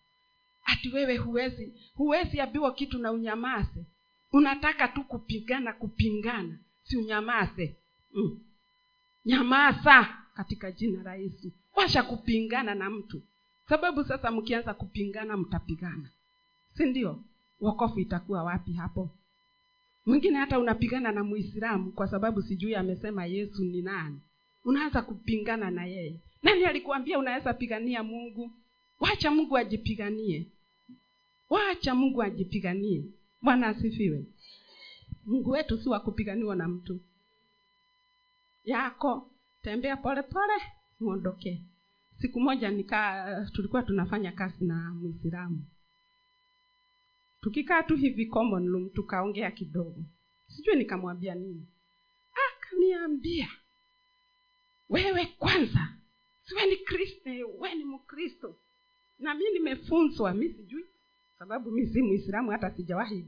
[0.65, 3.85] Ati wewe huwezi huwezi ambiwa kitu na unyamaze.
[4.31, 6.57] Unataka tu kupigana kupingana.
[6.83, 7.75] Si unyamaze.
[8.13, 8.39] Mm.
[9.25, 11.51] nyamaza katika jina la yesu.
[11.75, 13.21] Washa kupingana na mtu.
[13.69, 16.09] Sababu sasa mkianza kupingana mtapigana.
[16.77, 17.23] Si ndio
[17.61, 19.09] wokofu itakuwa wapi hapo?
[20.05, 24.19] Mwingine hata unapigana na muislamu kwa sababu sijui amesema yesu ni nani.
[24.65, 26.19] Unaanza kupingana na yeye.
[26.43, 28.51] Nani alikuambia unaweza pigania mungu?
[28.99, 30.47] Wacha mungu ajipiganie.
[31.49, 33.03] Wacha mungu ajipiganie.
[33.41, 34.25] Bwana asifiwe.
[35.25, 36.99] Mungu wetu si wa kupiganiwa na mtu.
[38.63, 40.53] Yako tembea polepole
[40.99, 41.61] muondokee
[42.21, 45.65] siku moja nika tulikuwa tunafanya kazi na mwislamu
[47.41, 50.03] tukikaa tu hivi common room tukaongea kidogo.
[50.47, 51.67] Sijui nikamwambia nini.
[52.47, 53.47] Akaniambia
[54.89, 55.93] wewe kwanza
[56.43, 58.55] siwe ni kristo we ni mkristo.
[59.19, 60.85] Na mi nimefunzwa mi sijui
[61.39, 63.25] sababu mi si muislamu hata sijawahi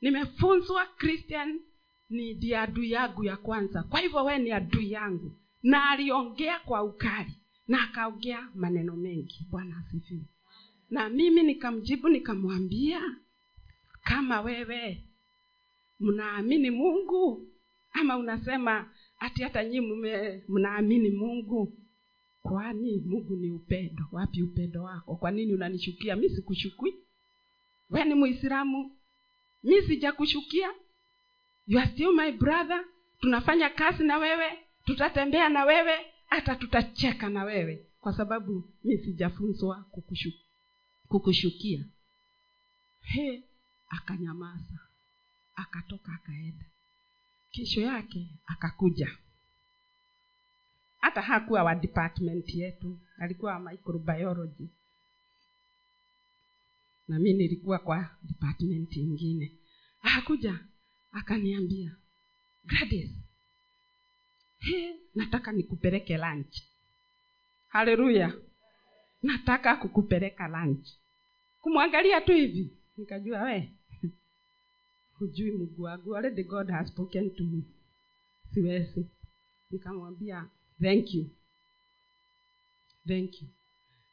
[0.00, 1.60] nimefunzwa christian
[2.10, 3.82] ni ndi adui yangu ya kwanza.
[3.82, 5.32] Kwa hivyo wee ni adui yangu.
[5.62, 7.32] Na aliongea kwa ukali
[7.68, 9.46] na akaongea maneno mengi.
[9.50, 10.24] Bwana asifiwe.
[10.90, 13.16] Na mimi nikamjibu nikamwambia
[14.04, 15.04] kama wewe.
[16.00, 17.48] Mnaamini mungu?
[17.92, 19.80] Ama unasema ati hata nyii
[20.48, 21.78] mnaamini mungu?
[22.42, 24.04] Kwani mungu ni upendo?
[24.12, 25.16] Wapi upendo wako?
[25.16, 26.94] Kwa nini unanishukia mi sikushukui
[27.90, 28.96] we ni muislamu.
[29.62, 30.70] Mi sijakushukia
[31.66, 32.84] you are still my brother.
[33.20, 34.58] Tunafanya kazi na wewe.
[34.84, 35.98] Tutatembea na wewe.
[36.26, 37.86] Hata tutacheka na wewe.
[38.00, 40.32] Kwa sababu mi sijafunzwa kukushu,
[41.08, 41.84] kukushukia.
[43.00, 43.42] He
[43.96, 44.78] akanyamaza
[45.56, 46.64] akatoka akaenda.
[47.50, 49.16] Kesho yake akakuja.
[51.00, 54.68] Hata hakuwa wa department yetu alikuwa wa microbiology.
[57.08, 59.52] Na mi nilikuwa kwa department ingine
[60.02, 60.58] akakuja
[61.12, 61.96] akaniambia
[62.64, 63.10] Gladys,
[64.58, 66.56] he nataka nikupeleke lunch.
[67.68, 68.32] Haleluya.
[69.22, 70.88] Nataka kukupeleka lunch.
[71.60, 72.70] Kumwangalia tu hivi.
[72.96, 73.70] Nikajua we
[75.24, 76.16] hujui mungu wangu.
[76.16, 77.62] Already god has spoken to me.
[78.54, 79.06] Siwezi.
[79.70, 80.48] Nikamwambia
[80.82, 81.26] thank you.
[83.08, 83.48] Thank you.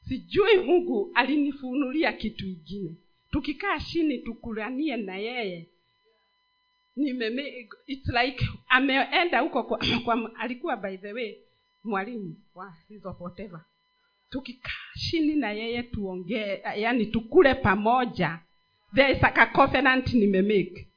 [0.08, 2.95] Sijui mungu alinifunulia kitu ingine.
[3.32, 5.67] Tukikaa chini tukulanie na yeye.
[6.95, 11.36] Nimeme it's like ameenda huko kwa, kwa alikuwa by the way
[11.84, 13.65] mwalimu wa hizo whatever.
[14.30, 18.39] Tukikaa chini na yeye tuongee yani tukule pamoja.
[18.95, 20.90] There is a covenant nimemake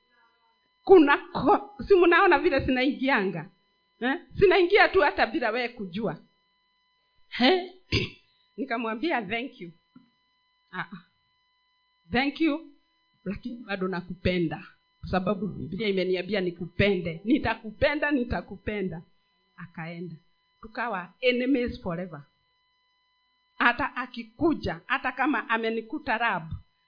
[0.85, 3.51] kuna ko, si mnaona vile zinaingianga
[4.01, 4.21] eh?
[4.35, 6.17] zinaingia tu hata bila wee kujua.
[7.29, 7.73] He?
[8.57, 9.71] nikamwambia thank you.
[10.73, 10.85] Ah.
[12.13, 12.71] thank you
[13.25, 14.67] lakini bado nakupenda.
[15.01, 17.21] Kwa sababu biblia imeniambia nikupende.
[17.25, 19.03] Nitakupenda nitakupenda.
[19.57, 20.15] Akaenda.
[20.63, 22.23] Tukawa enemies forever.
[23.59, 26.43] Hata akikuja hata kama amenikuta rab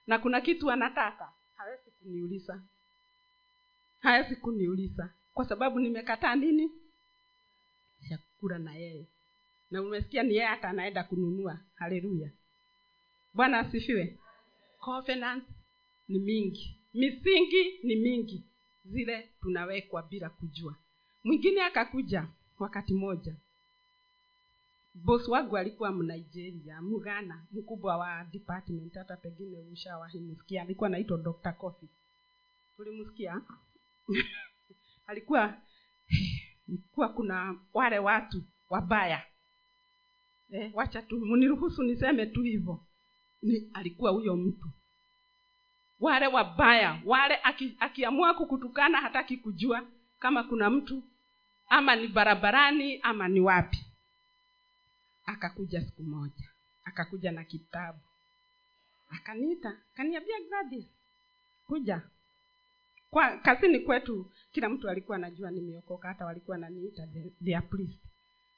[0.07, 2.61] na kuna kitu anataka hawezi kuniuliza
[3.99, 5.09] hawezi kuniuliza.
[5.33, 6.71] Kwa sababu nimekataa nini?
[8.09, 9.05] Chakula na yeye.
[9.71, 11.59] Na umesikia ni yeye hata anaenda kununua.
[11.75, 12.29] Haleluya.
[13.33, 14.17] Bwana asifiwe.
[14.79, 15.43] Covenant
[16.07, 16.79] ni mingi.
[16.93, 18.43] Misingi ni mingi.
[18.85, 20.75] Zile tunawekwa bila kujua.
[21.23, 22.27] Mwingine akakuja
[22.59, 23.35] wakati moja
[24.93, 31.89] bos wangu alikuwa mnigeria mghana mkubwa wa department hata pengine ushawahimusikia alikuwa anaitwa dr coffee.
[32.77, 33.41] Tulimsikia
[35.07, 35.53] alikuwa
[36.67, 39.23] ilikuwa kuna wale watu wabaya.
[40.51, 42.85] Eh, wacha tu mniruhusu niseme tu hivyo.
[43.41, 44.69] Ni alikuwa huyo mtu.
[45.99, 49.87] Wale wabaya wale aki, akiamua kukutukana hataki kujua
[50.19, 51.03] kama kuna mtu
[51.67, 53.77] ama ni barabarani ama ni wapi.
[55.25, 56.49] Akakuja siku moja
[56.87, 57.99] akakuja na kitabu.
[59.09, 60.35] Akaniita akaniambia
[61.67, 62.01] kuja
[63.17, 67.07] kwa kazini kwetu kila mtu alikuwa anajua nimeokoka hata walikuwa naniita
[67.43, 67.99] their priest.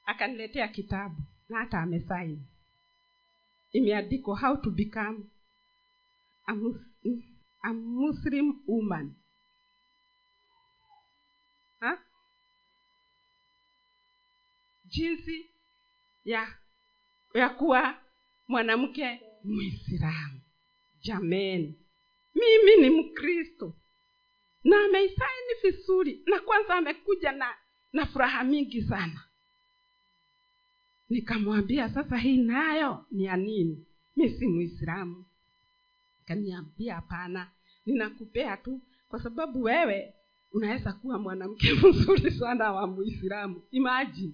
[0.06, 1.16] Akaniletea kitabu
[1.48, 2.42] na hata amesaini
[3.72, 5.18] imeandikwa how to become
[6.46, 6.76] a, mus,
[7.62, 9.14] a muslim woman.
[11.80, 11.98] Ha?
[14.84, 15.50] jinsi
[16.24, 16.54] ya
[17.34, 17.98] ya kuwa
[18.48, 20.40] mwanamke mwislamu
[21.00, 21.74] jameni.
[22.34, 23.76] Mimi ni mkristo
[24.64, 27.54] na ameisaini vizuri na kwanza amekuja na
[27.92, 29.24] na furaha mingi sana.
[31.08, 33.86] Nikamwambia sasa hii nayo ni ya nini?
[34.16, 35.24] Mi si mwislamu
[36.24, 37.50] kaniambia hapana
[37.86, 40.14] ninakupea tu kwa sababu wewe
[40.52, 43.62] unaweza kuwa mwanamke mzuri sana wa muislamu.
[43.70, 44.32] Imagine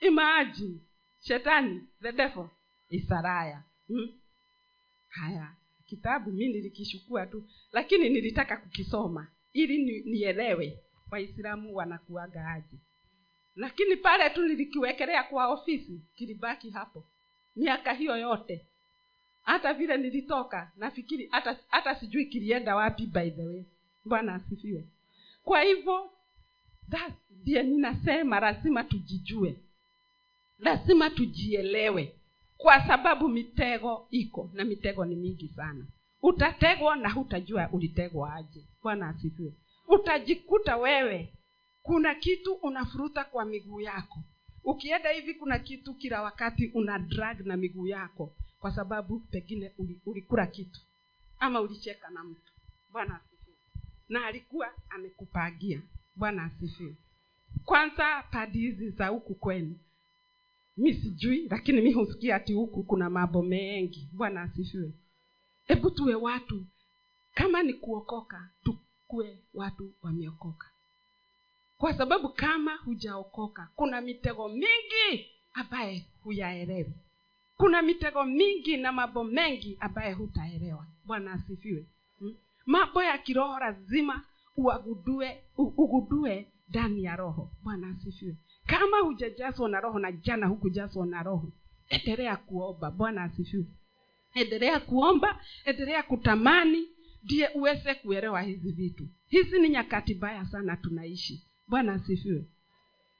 [0.00, 0.78] imagine.
[1.20, 2.48] Shetani the devil
[2.90, 4.08] isaraya hmm?
[5.08, 5.54] haya
[5.86, 10.78] kitabu mi nilikishukua tu lakini nilitaka kukisoma ili ni, nielewe
[11.10, 12.76] waislamu wanakuaga aje.
[13.56, 17.04] Lakini pale tu nilikiwekelea kwa ofisi kilibaki hapo
[17.56, 18.66] miaka hiyo yote.
[19.42, 23.64] Hata vile nilitoka nafikiri hata hata sijui kilienda wapi by the way.
[24.04, 24.84] Bwana asifiwe.
[25.44, 26.10] Kwa hivyo
[27.30, 29.56] ndiye ninasema lazima tujijue.
[30.58, 32.14] Lazima tujielewe.
[32.56, 35.84] Kwa sababu mitego iko na mitego ni mingi sana
[36.22, 38.64] utategwa na hutajua ulitegwa aje.
[38.82, 39.52] Bwana asifiwe.
[39.88, 41.32] Utajikuta wewe
[41.82, 44.18] kuna kitu unafuruta kwa miguu yako.
[44.64, 50.00] Ukienda hivi kuna kitu kila wakati una drag na miguu yako kwa sababu pengine uli-
[50.06, 50.80] ulikula kitu
[51.38, 52.52] ama ulicheka na mtu.
[52.92, 53.56] Bwana asifiwe.
[54.08, 55.82] Na alikuwa amekupangia.
[56.16, 56.94] Bwana asifiwe.
[57.64, 59.78] Kwanza padi hizi za huku kwenu.
[60.76, 64.08] Mi sijui lakini mi husikia ati huku kuna mambo mengi.
[64.12, 64.92] Bwana asifiwe
[65.70, 66.64] hebu tuwe watu.
[67.34, 70.70] Kama ni kuokoka tukue watu wameokoka.
[71.78, 76.92] Kwa sababu kama hujaokoka kuna mitego mingi ambaye huyaelewi.
[77.56, 80.86] Kuna mitego mingi na mambo mengi ambaye hutaelewa.
[81.04, 81.86] Bwana asifiwe.
[82.18, 82.34] Hmm?
[82.66, 84.24] mambo ya kiroho lazima
[84.56, 87.50] uagudue ugudue ndani ya roho.
[87.62, 88.36] Bwana asifiwe.
[88.66, 91.52] Kama hujajazwa na roho na jana hukujazwa na roho
[91.88, 92.90] endelea kuomba.
[92.90, 93.64] Bwana asifiwe
[94.34, 96.88] endelea kuomba endelea kutamani
[97.24, 99.08] ndiye uweze kuelewa hizi vitu.
[99.28, 101.42] Hizi ni nyakati mbaya sana tunaishi.
[101.68, 102.44] Bwana asifiwe.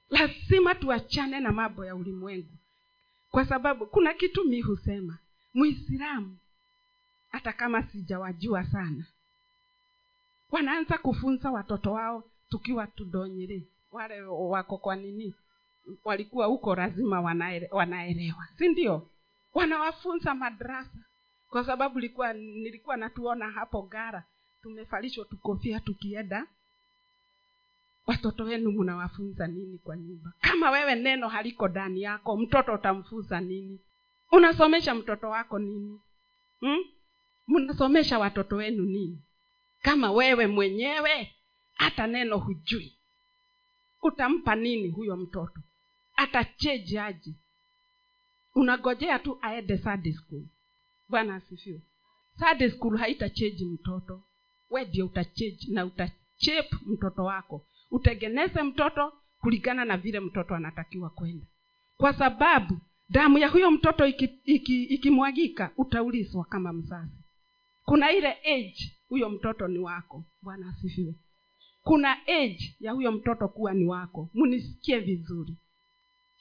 [0.09, 2.49] Lazima tuachane na mambo ya ulimwengu.
[3.31, 5.17] Kwa sababu kuna kitu mi husema
[5.53, 6.37] muislamu
[7.31, 9.05] hata kama sijawajua sana
[10.51, 13.63] wanaanza kufunza watoto wao tukiwa tudonyere.
[13.91, 15.33] Wale wako kwa nini?
[16.03, 17.21] Walikuwa huko lazima
[17.71, 19.07] wanaelewa si ndio
[19.53, 20.97] wanawafunza madrasa.
[21.49, 24.23] Kwa sababu likuwa nilikuwa natuona hapo gara
[24.61, 26.47] tumefalishwa tukofia tukienda
[28.07, 30.33] watoto wenu mnawafunza nini kwa nyumba?
[30.41, 33.79] Kama wewe neno haliko ndani yako mtoto utamfunza nini?
[34.31, 35.99] Unasomesha mtoto wako nini?
[36.59, 36.83] Hmm?
[37.47, 39.21] mnasomesha watoto wenu nini?
[39.81, 41.35] Kama wewe mwenyewe
[41.73, 42.97] hata neno hujui.
[44.01, 45.59] Utampa nini huyo mtoto?
[46.15, 47.33] Atacheji aje
[48.55, 50.43] unagojea tu aende Sunday school.
[51.09, 51.81] Bwana asifiwe.
[52.39, 54.23] Sunday school haitacheji mtoto.
[54.69, 57.65] We ndio utacheji na utachep mtoto wako.
[57.91, 61.45] Utengeneze mtoto kulingana na vile mtoto anatakiwa kwenda.
[61.97, 62.77] Kwa sababu
[63.09, 67.17] damu ya huyo mtoto ikimwagika iki, iki utaulizwa kama mzazi.
[67.85, 70.23] Kuna ile age huyo mtoto ni wako.
[70.41, 71.15] Bwana asifiwe.
[71.83, 74.29] Kuna age ya huyo mtoto kuwa ni wako.
[74.33, 75.55] Munisikie vizuri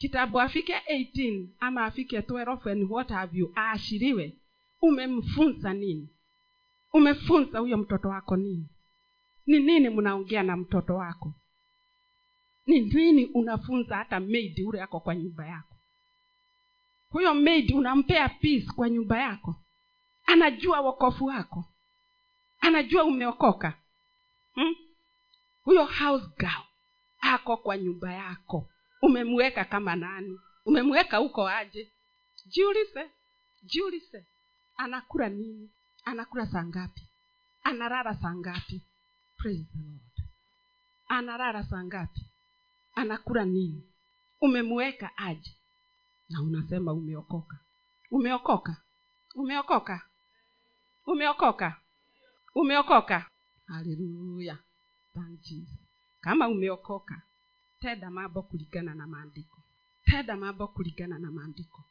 [0.00, 4.36] kitabu afike 18 ama afike 12 and what have you aashiriwe.
[4.82, 6.08] Umemfunza nini?
[6.92, 8.66] Umefunza huyo mtoto wako nini?
[9.46, 11.34] Ni nini mnaongea na mtoto wako?
[12.66, 15.74] Ni nini unafunza hata maid ule yako kwa nyumba yako?
[17.10, 19.54] Huyo maid unampea peace kwa nyumba yako?
[20.26, 21.64] Anajua wokofu wako?
[22.60, 23.74] Anajua umeokoka?
[24.54, 24.74] Hmm?
[25.64, 26.62] huyo house girl
[27.20, 28.68] ako kwa nyumba yako
[29.02, 30.38] umemweka kama nani?
[30.64, 31.92] Umemweka huko aje?
[32.46, 33.10] Jiulize
[33.62, 34.26] jiulize.
[34.76, 35.70] Anakula nini?
[36.04, 37.02] Anakula saa ngapi?
[37.62, 38.82] Analala saa ngapi?
[41.08, 42.20] Analala saa ngapi?
[42.94, 43.82] Anakula nini?
[44.40, 45.52] Umemweka aje?
[46.30, 47.58] Na unasema umeokoka.
[48.10, 48.76] Umeokoka?
[49.34, 49.96] Umeokoka?
[51.06, 51.76] Umeokoka?
[52.54, 53.30] Umeokoka?
[53.66, 54.58] Haleluya
[56.20, 57.22] kama umeokoka
[57.80, 59.58] tenda mambo kulingana na maandiko.
[60.04, 61.84] Tenda mambo kulingana na maandiko.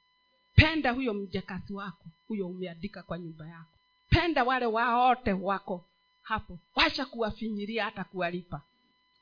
[0.56, 3.78] Penda huyo mjakasi wako huyo umeandika kwa nyumba yako.
[4.10, 5.86] Penda wale waote wako
[6.22, 6.60] hapo.
[6.76, 8.62] Wacha kuwafinyiria hata kuwalipa.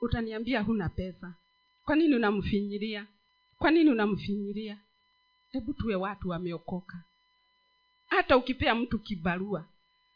[0.01, 1.33] Utaniambia huna pesa.
[1.85, 3.07] Kwa nini unamfinyiria?
[3.57, 4.77] Kwa nini unamfinyiria?
[5.51, 7.03] Hebu tuwe watu wameokoka.
[8.09, 9.65] Hata ukipea mtu kibarua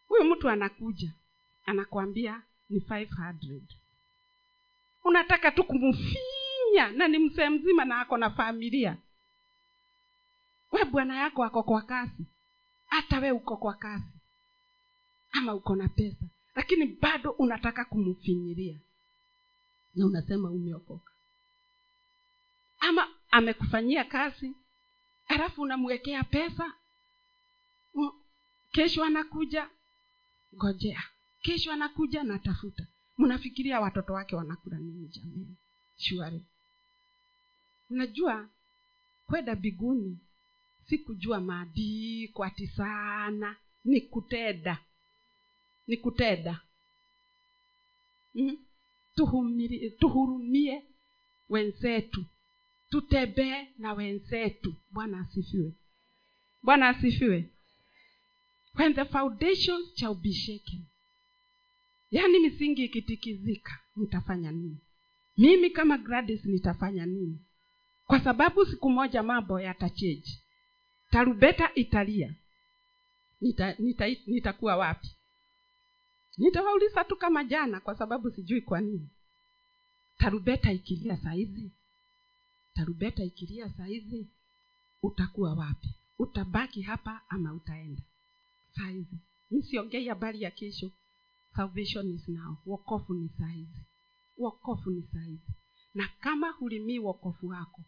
[0.07, 1.11] huyu mtu anakuja
[1.65, 3.61] anakwambia ni 500
[5.03, 5.63] unataka tu
[6.71, 8.97] kumfinya na ni msee mzima na ako na familia.
[10.71, 12.25] We bwana yako ako kwa kasi.
[12.87, 14.19] Hata we uko kwa kasi.
[15.31, 16.25] Ama uko na pesa.
[16.55, 18.79] Lakini bado unataka kumfinyiria
[19.95, 21.11] na unasema umeokoka.
[22.79, 24.53] Ama amekufanyia kazi
[25.27, 26.73] alafu unamwekea pesa.
[28.71, 29.69] Kesho anakuja
[30.55, 31.03] ngojea.
[31.41, 32.87] Kesho anakuja natafuta.
[33.17, 35.57] Mnafikiria watoto wake wanakula nini jamani?
[35.97, 36.45] Shuari
[37.91, 38.49] unajua
[39.25, 40.17] kwenda biguni
[40.89, 43.55] si kujua maandiko ati sana.
[43.85, 44.79] Ni kutenda
[45.87, 46.61] ni kutenda
[48.35, 48.57] mm?
[49.15, 50.83] Tuhumiri, tuhurumie
[51.49, 52.25] wenzetu.
[52.89, 54.75] Tutembee na wenzetu.
[54.91, 55.73] Bwana asifiwe.
[56.63, 57.49] Bwana asifiwe.
[58.75, 60.81] When the foundation shall be shaken.
[62.11, 64.77] Yaani misingi ikitikizika mtafanya nini?
[65.37, 67.39] Mimi kama gladys nitafanya nini
[68.11, 70.39] kwa sababu siku moja mambo yatacheji
[71.11, 72.33] tarubeta italia.
[73.41, 75.07] Nitakuwa nita, nita wapi?
[76.37, 79.09] Nitawauliza tu kama jana kwa sababu sijui kwa nini.
[80.17, 81.71] Tarubeta ikilia saizi
[82.73, 84.27] tarubeta ikilia sahizi
[85.03, 85.87] utakuwa wapi?
[86.19, 88.01] Utabaki hapa ama utaenda?
[88.75, 89.17] Saizi
[89.51, 90.91] msiongei habari ya kesho.
[91.55, 92.57] Salvation is now.
[92.65, 93.79] Wokofu ni saizi
[94.37, 95.51] wokofu ni saizi
[95.93, 97.81] na kama hulimii wokofu wako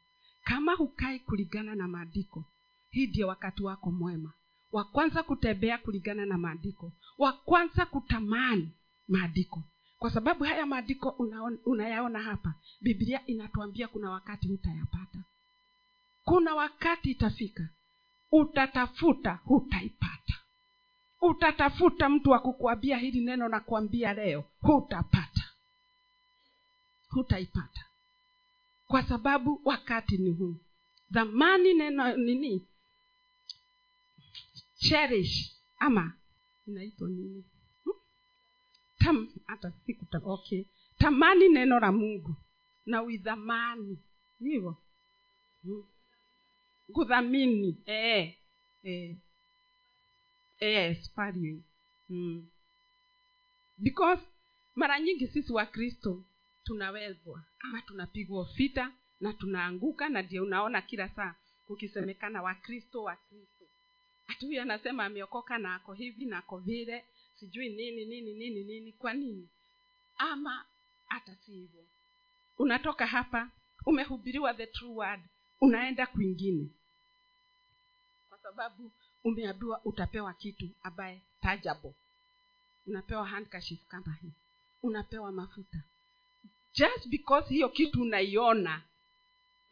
[0.43, 2.45] kama hukai kulingana na maandiko
[2.93, 4.33] hii ndio wakati wako mwema.
[4.71, 6.91] Wa kwanza kutembea kulingana na maandiko.
[7.17, 8.69] Wa kwanza kutamani
[9.07, 9.63] maandiko.
[9.99, 11.09] Kwa sababu haya maandiko
[11.65, 15.23] unayaona hapa biblia inatuambia kuna wakati hutayapata.
[16.23, 17.69] Kuna wakati itafika
[18.31, 20.33] utatafuta hutaipata.
[21.21, 25.43] Utatafuta mtu wa kukuambia hili neno na kuambia leo hutapata.
[27.09, 27.85] Hutaipata
[28.93, 30.55] kwa sababu wakati ni huu
[31.11, 32.61] dhamani neno nini
[34.77, 36.13] cherish ama
[36.67, 37.43] inaitwa nini
[37.83, 37.93] Hmm?
[38.99, 40.63] tam hata sikuta okay
[40.97, 42.35] tamani neno la mungu
[42.85, 43.97] na uidhamani
[44.39, 44.77] hivyo
[45.63, 45.83] Hmm.
[46.93, 48.35] kudhamini eh,
[48.83, 49.15] eh.
[50.61, 51.61] Yes, valuing.
[52.09, 52.47] Mm.
[53.77, 54.21] because
[54.75, 56.23] mara nyingi sisi wakristo
[56.63, 61.35] tunawezwa ama tunapigwa vita na tunaanguka na ndio unaona kila saa
[61.67, 63.65] kukisemekana wakristo wakristo
[64.27, 67.05] hati huyu anasema ameokoka na ako hivi na ako vile
[67.35, 69.49] sijui nini nini nini nini kwa nini?
[70.17, 70.65] Ama
[71.07, 71.83] hata si hivyo.
[72.57, 73.49] Unatoka hapa
[73.85, 75.21] umehubiriwa the true word
[75.61, 76.69] unaenda kwingine.
[78.29, 78.91] Kwa sababu
[79.23, 81.95] umeambiwa utapewa kitu ambaye tajabo
[82.87, 84.31] unapewa handkashif kama hii.
[84.83, 85.83] Unapewa mafuta
[86.73, 88.81] just because hiyo kitu unaiona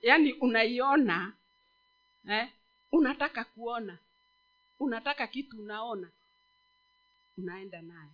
[0.01, 1.33] yaani unaiona
[2.29, 2.47] eh,
[2.91, 3.97] unataka kuona
[4.79, 6.09] unataka kitu unaona
[7.37, 8.09] unaenda naye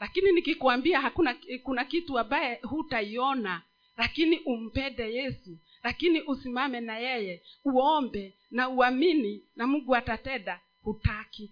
[0.00, 3.62] lakini nikikwambia hakuna kuna kitu ambaye hutaiona
[3.96, 11.50] lakini umpende yesu lakini usimame na yeye uombe na uamini na mungu atatenda hutaki.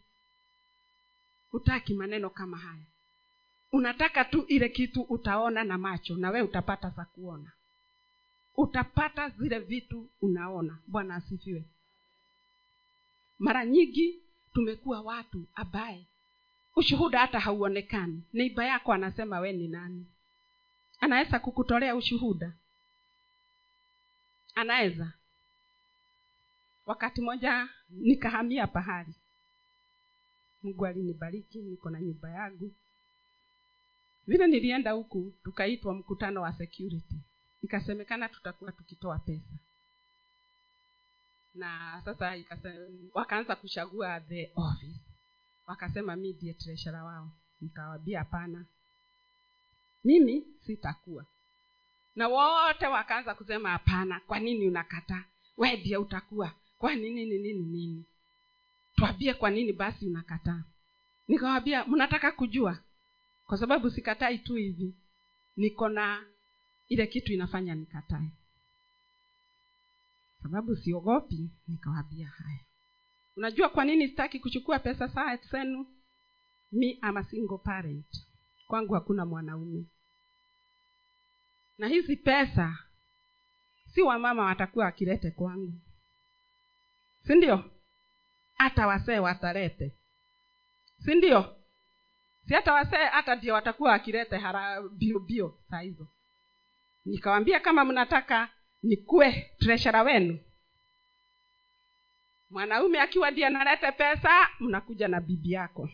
[1.51, 2.85] Hutaki maneno kama haya
[3.73, 7.53] unataka tu ile kitu utaona na macho na we utapata za kuona.
[8.57, 10.79] Utapata zile vitu unaona.
[10.87, 11.65] Bwana asifiwe.
[13.39, 14.19] Mara nyingi
[14.55, 16.05] tumekuwa watu ambaye
[16.77, 18.23] ushuhuda hata hauonekani.
[18.33, 20.07] Neiba yako anasema we ni nani?
[21.01, 22.53] Anaweza kukutolea ushuhuda?
[24.55, 25.13] Anaweza.
[26.87, 29.15] Wakati moja nikahamia pahali.
[30.63, 32.71] Mungu alinibariki niko na nyumba yangu
[34.29, 37.15] vile nilienda huku tukaitwa mkutano wa security.
[37.63, 39.55] Ikasemekana tutakuwa tukitoa pesa.
[41.55, 42.37] Na sasa
[43.15, 45.01] wakaanza kuchagua the office.
[45.67, 47.31] Wakasema mi ndiye treasurer wao.
[47.61, 48.65] Nikawambia hapana.
[50.05, 51.25] Mimi sitakuwa.
[52.17, 55.25] Na wote wakaanza kusema hapana kwa nini unakataa
[55.57, 56.53] we ndiye utakuwa.
[56.79, 58.05] Kwa nini nini nini
[58.97, 60.63] twambie kwa nini basi unakataa.
[61.29, 62.79] Nikawambia mnataka kujua
[63.49, 64.95] kwa sababu sikatai tu hivi
[65.57, 66.25] niko na
[66.89, 68.31] ile kitu inafanya nikatae.
[70.43, 72.59] Sababu siogopi nikawambia haya.
[73.37, 75.87] Unajua kwa nini sitaki kuchukua pesa saa zenu?
[76.73, 78.07] Mi ama single parent.
[78.67, 79.85] Kwangu hakuna mwanaume.
[81.79, 82.79] Na hizi pesa
[83.95, 85.73] si wamama watakuwa wakilete kwangu.
[87.27, 87.65] Si ndio?
[88.55, 89.93] Hata wasee watalete.
[91.05, 91.58] Si ndio
[92.49, 96.07] si hata wasee hata ndio watakuwa wakilete hara bio bio saa hizo.
[97.05, 98.49] Nikawambia kama mnataka
[98.83, 100.39] nikuwe treshara wenu.
[102.51, 105.91] Mwanaume akiwa ndiye analete pesa mnakuja na bibi yako.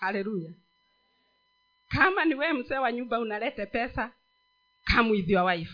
[0.00, 0.50] Haleluya.
[1.88, 4.10] Kama ni wee mzee wa nyumba unalete pesa
[4.94, 5.72] come with wife.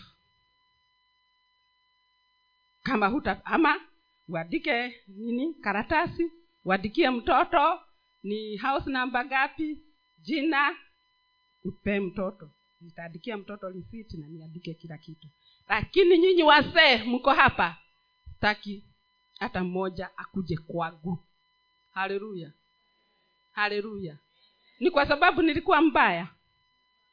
[2.83, 3.81] Kama huta ama
[4.27, 6.31] uandike nini karatasi
[6.65, 7.79] uandikie mtoto
[8.23, 9.77] ni house namba gapi
[10.21, 10.75] jina?
[11.63, 12.49] Upee mtoto.
[12.81, 15.27] Nitaandikia mtoto risiti na niandike kila kitu.
[15.69, 17.77] Lakini nyinyi wasee mko hapa.
[18.33, 18.83] Sitaki
[19.39, 21.19] hata mmoja akuje kwangu.
[21.93, 22.51] Haleluya.
[23.51, 24.17] Haleluya.
[24.79, 26.27] Ni kwa sababu nilikuwa mbaya.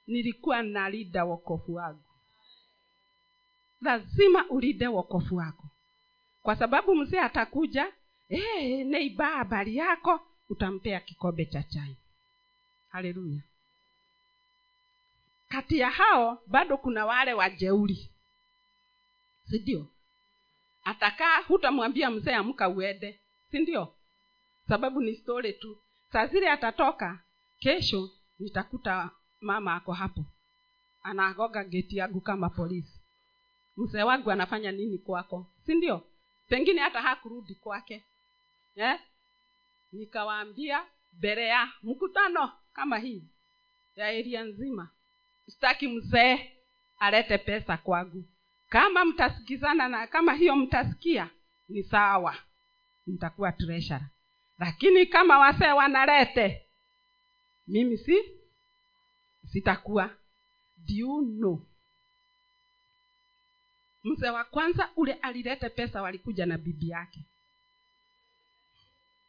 [0.07, 2.03] Nilikuwa nalida wokofu wangu.
[3.81, 5.65] Lazima ulide wokofu wako.
[6.43, 7.93] Kwa sababu mzee atakuja
[8.29, 11.97] hey, neiba habari yako utampea kikombe cha chai.
[12.89, 13.41] Haleluya.
[15.49, 18.11] Kati ya hao bado kuna wale wajeuri.
[19.51, 19.87] Sindio
[20.85, 23.21] atakaa hutamwambia mzee amka uende.
[23.51, 23.95] Sindio
[24.69, 25.79] sababu ni stori tu.
[26.13, 27.19] Saa zile atatoka
[27.59, 30.25] kesho nitakuta mama ako hapo.
[31.03, 33.01] Anagoga geti yangu kama polisi.
[33.77, 35.47] Mzee wangu anafanya nini kwako?
[35.67, 36.03] Sindio
[36.49, 38.05] pengine hata hakurudi kwake.
[38.77, 39.01] Eh?
[39.97, 43.23] Nikawaambia mbele ya mkutano kama hii
[43.97, 44.89] ya eria nzima
[45.49, 46.53] sitaki mzee
[46.99, 48.25] alete pesa kwangu.
[48.69, 51.31] Kama mtasikizana na kama hiyo mtasikia
[51.69, 52.37] ni sawa.
[53.07, 54.09] Nitakuwa treshara
[54.59, 56.67] lakini kama wasee wanalete
[57.67, 58.17] mimi si
[59.53, 60.11] sitakuwa.
[60.77, 61.67] Diuno
[64.05, 67.21] mzee wa kwanza ule alilete pesa walikuja na bibi yake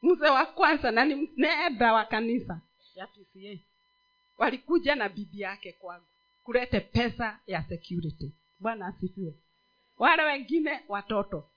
[0.01, 2.61] mzee wa kwanza na ni neda wa kanisa.
[2.95, 3.59] Ya pca
[4.37, 6.05] walikuja na bibi yake kwangu
[6.43, 8.31] kulete pesa ya security.
[8.59, 9.33] Bwana asifiwe.
[9.97, 11.49] Wale wengine watoto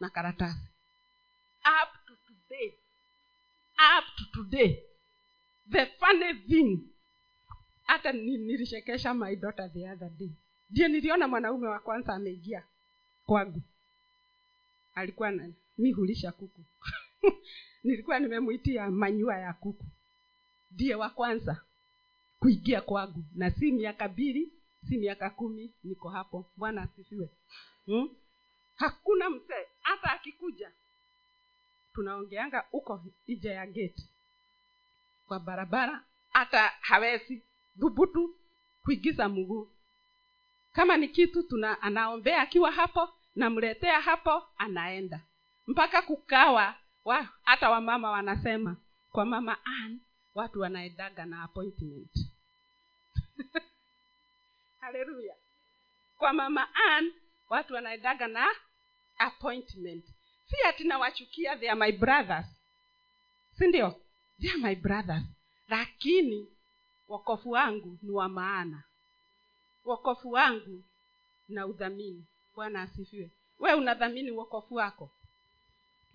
[0.00, 0.68] na karatasi.
[1.60, 2.68] Up to today.
[3.98, 4.82] Up to today.
[5.70, 6.78] The funny thing
[7.82, 10.30] hata nilishekesha my daughter the other day.
[10.70, 12.62] Ndio niliona mwanaume wa kwanza ameingia
[13.26, 13.62] kwangu.
[14.94, 15.48] Alikuwa na
[15.78, 16.60] mi hulisha kuku
[17.84, 19.84] nilikuwa nimemwitia manyua ya kuku.
[20.70, 21.62] Ndiye wa kwanza
[22.38, 23.24] kuingia kwangu.
[23.34, 24.52] Na si miaka mbili
[24.88, 26.52] si miaka kumi niko hapo.
[26.56, 27.28] Bwana asifiwe.
[27.86, 28.08] Hmm?
[28.78, 30.72] hakuna mzee hata akikuja
[31.94, 34.10] tunaongeanga huko nje ya geti
[35.26, 37.42] kwa barabara hata hawezi
[37.76, 38.36] dhubutu
[38.82, 39.68] kuigiza mguu.
[40.72, 45.20] Kama ni kitu tuna anaombea akiwa hapo namletea hapo anaenda.
[45.66, 46.74] Mpaka kukawa
[47.42, 48.76] hata wamama wanasema
[49.12, 50.00] kwa mama Ann,
[50.34, 52.10] watu wanaendaga na appointment.
[54.80, 55.34] Haleluya
[56.18, 57.12] kwa mama Ann,
[57.48, 58.48] watu wanaendaga na
[59.18, 60.04] appointment.
[60.50, 62.46] Si atinawachukia they my brothers.
[63.58, 64.00] Si ndio?
[64.40, 65.22] They are my brothers.
[65.68, 66.48] Lakini
[67.08, 68.82] wokofu wangu ni wa maana.
[69.84, 70.84] Wokofu wangu
[71.48, 72.26] na udhamini.
[72.54, 73.30] Bwana asifiwe.
[73.58, 75.10] We unadhamini wokofu wako?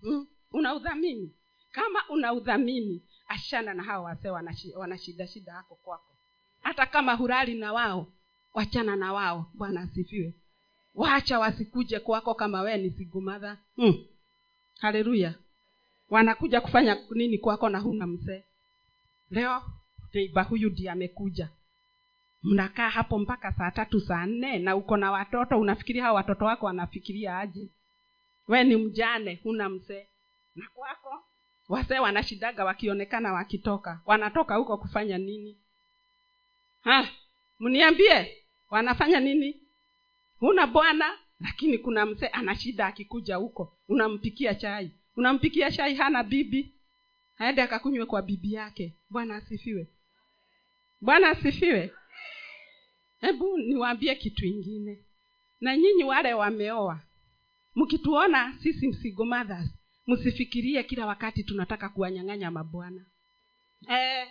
[0.00, 0.26] Hmm?
[0.54, 1.30] Unaudhamini.
[1.72, 4.28] Kama unaudhamini ashana na hao wasee
[4.76, 6.14] wana shida shida kwako.
[6.62, 8.06] Hata kama hurali na wao
[8.54, 9.50] wachana na wao.
[9.54, 10.34] Bwana asifiwe.
[10.94, 13.94] Wacha wasikuje kwako kama wee ni sigumadha hmm.
[14.80, 15.34] haleluya.
[16.10, 18.42] Wanakuja kufanya nini kwako na huna mzee?
[19.30, 19.62] Leo
[20.12, 21.48] neiba huyu ndi amekuja.
[22.42, 25.60] Mnakaa hapo mpaka saa tatu saa nne na uko na watoto.
[25.60, 27.68] Unafikiria hao watoto wako wanafikiria aje?
[28.48, 30.06] We ni mjane huna mzee
[30.54, 31.24] na kwako.
[31.68, 34.00] Wasee wanashidaga wakionekana wakitoka.
[34.06, 35.58] Wanatoka huko kufanya nini?
[37.60, 39.60] Mniambie wanafanya nini?
[40.38, 43.78] Huna bwana lakini kuna mzee ana shida akikuja huko.
[43.88, 44.90] Unampikia chai.
[45.16, 46.74] Unampikia chai hana bibi.
[47.38, 48.92] Aende akakunywe kwa bibi yake.
[49.10, 49.88] Bwana asifiwe.
[51.00, 51.92] Bwana asifiwe.
[53.20, 55.04] Hebu niwaambie kitu ingine.
[55.60, 57.00] Na nyinyi wale wameoa
[57.74, 59.70] mkituona sisi msigo mothers
[60.06, 63.04] msifikirie kila wakati tunataka kuwanyang'anya mabwana.
[63.88, 64.28] Eh,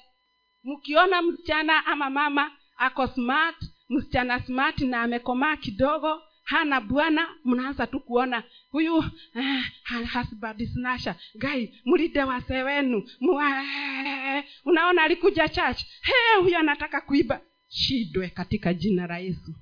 [0.64, 3.56] mkiona msichana ama mama ako smart
[3.90, 9.04] msichana smart na amekomaa kidogo hana bwana mnaanza tu kuona huyu
[9.36, 9.64] eh,
[10.08, 13.10] hasbadisnasha gai mlide wase wenu.
[13.22, 15.82] Eh, unaona alikuja church.
[16.02, 17.42] He huyu anataka kuiba.
[17.68, 19.56] Shidwe katika jina la yesu.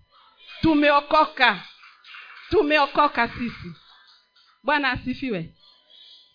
[0.62, 1.64] Tumeokoka.
[2.50, 3.72] Tumeokoka sisi.
[4.64, 5.54] Bwana asifiwe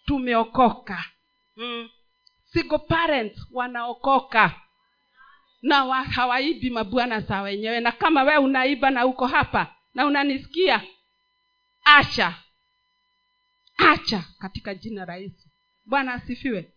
[0.06, 1.04] tumeokoka.
[1.56, 1.88] Mm.
[2.44, 4.60] single parents wanaokoka.
[5.62, 7.80] Na wa, hawaibi mabwana za wenyewe.
[7.80, 10.82] Na kama wee unaiba na uko hapa na unanisikia
[11.84, 12.34] acha.
[13.76, 15.48] Acha katika jina la yesu.
[15.84, 16.72] Bwana asifiwe.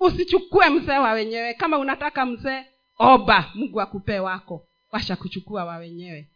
[0.00, 1.54] Usichukue mzee wa wenyewe.
[1.54, 2.64] Kama unataka mzee
[2.98, 4.68] oba mungu akupee wako.
[4.90, 6.30] Washa kuchukua wa wenyewe.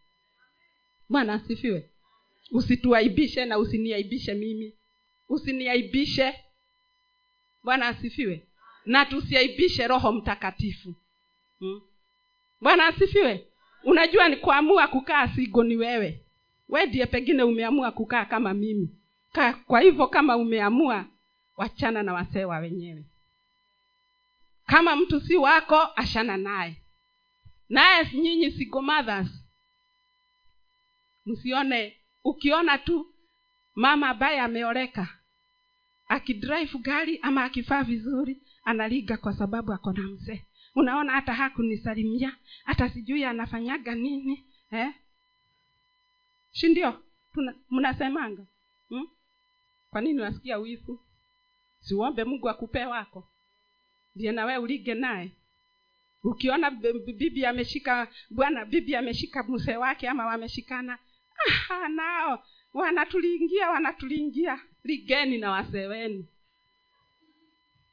[1.09, 1.91] Bwana asifiwe.
[2.51, 4.78] Usituaibishe na usiniaibishe mimi
[5.29, 6.45] usiniaibishe.
[7.65, 8.47] Bwana asifiwe.
[8.87, 10.95] Na tusiaibishe roho mtakatifu.
[11.59, 11.81] Hmm?
[12.61, 13.47] bwana asifiwe.
[13.85, 16.25] Unajua ni kuamua kukaa sigo ni wewe.
[16.69, 18.89] We ndiye pengine umeamua kukaa kama mimi.
[19.33, 21.05] Ka, kwa hivyo kama umeamua
[21.57, 23.05] wachana na wasewa wenyewe.
[24.67, 26.77] Kama mtu si wako ashana naye.
[27.69, 29.29] Naye nyinyi sigo mothers.
[31.27, 31.97] Msione.
[32.25, 33.15] Ukiona tu
[33.75, 35.18] mama ambaye ameoleka
[36.09, 40.43] akidrive gari ama akifaa vizuri analiga kwa sababu ako na mzee.
[40.75, 44.95] Unaona hata hakunisalimia hata sijui anafanyaga nini eh?
[46.51, 46.85] si
[47.71, 48.47] mnasemanga
[48.89, 49.09] hmm?
[49.91, 51.01] kwa nini unasikia wivu?
[51.81, 53.29] Siuombe mungu akupee wako
[54.15, 55.33] ndiye nawe ulige naye.
[56.23, 60.99] Ukiona bibi ameshika bwana bibi ameshika mzee wake ama wameshikana
[61.71, 66.25] ah, nao wanatuliingia wanatuliingia ligeni na wasee wenu?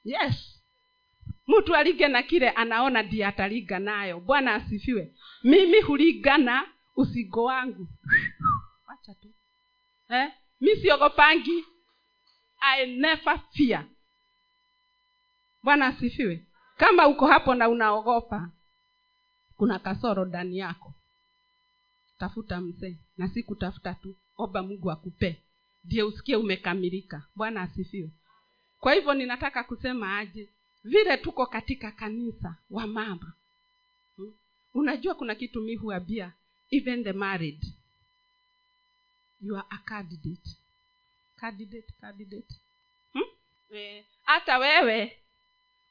[0.04, 0.62] Yes.
[1.48, 4.20] Mtu alige na kile anaona ndiye ataliga nayo.
[4.20, 5.14] Bwana asifiwe.
[5.44, 7.88] Mimi huligana usigo wangu.
[8.88, 9.28] Wacha tu.
[10.10, 10.32] Eh?
[10.62, 11.66] mi siogopangi.
[12.60, 13.86] I never fear.
[15.64, 16.46] Bwana asifiwe.
[16.78, 18.50] Kama uko hapo na unaogopa
[19.58, 20.94] kuna kasoro ndani yako.
[22.20, 23.44] Tafuta mzee na si
[24.02, 24.16] tu.
[24.38, 25.45] Omba mungu akupe
[25.86, 27.24] ndiye usikie umekamilika.
[27.36, 28.10] Bwana asifiwe.
[28.80, 30.50] Kwa hivyo ninataka kusema aje
[30.84, 33.34] vile tuko katika kanisa wa mama
[34.18, 34.34] hmm?
[34.74, 36.34] unajua kuna kitu mi huabia
[36.72, 37.66] even the married
[39.42, 40.50] you are a candidate.
[41.36, 42.56] Candidate candidate.
[43.14, 43.24] Hmm?
[43.70, 45.20] eh, hata wewe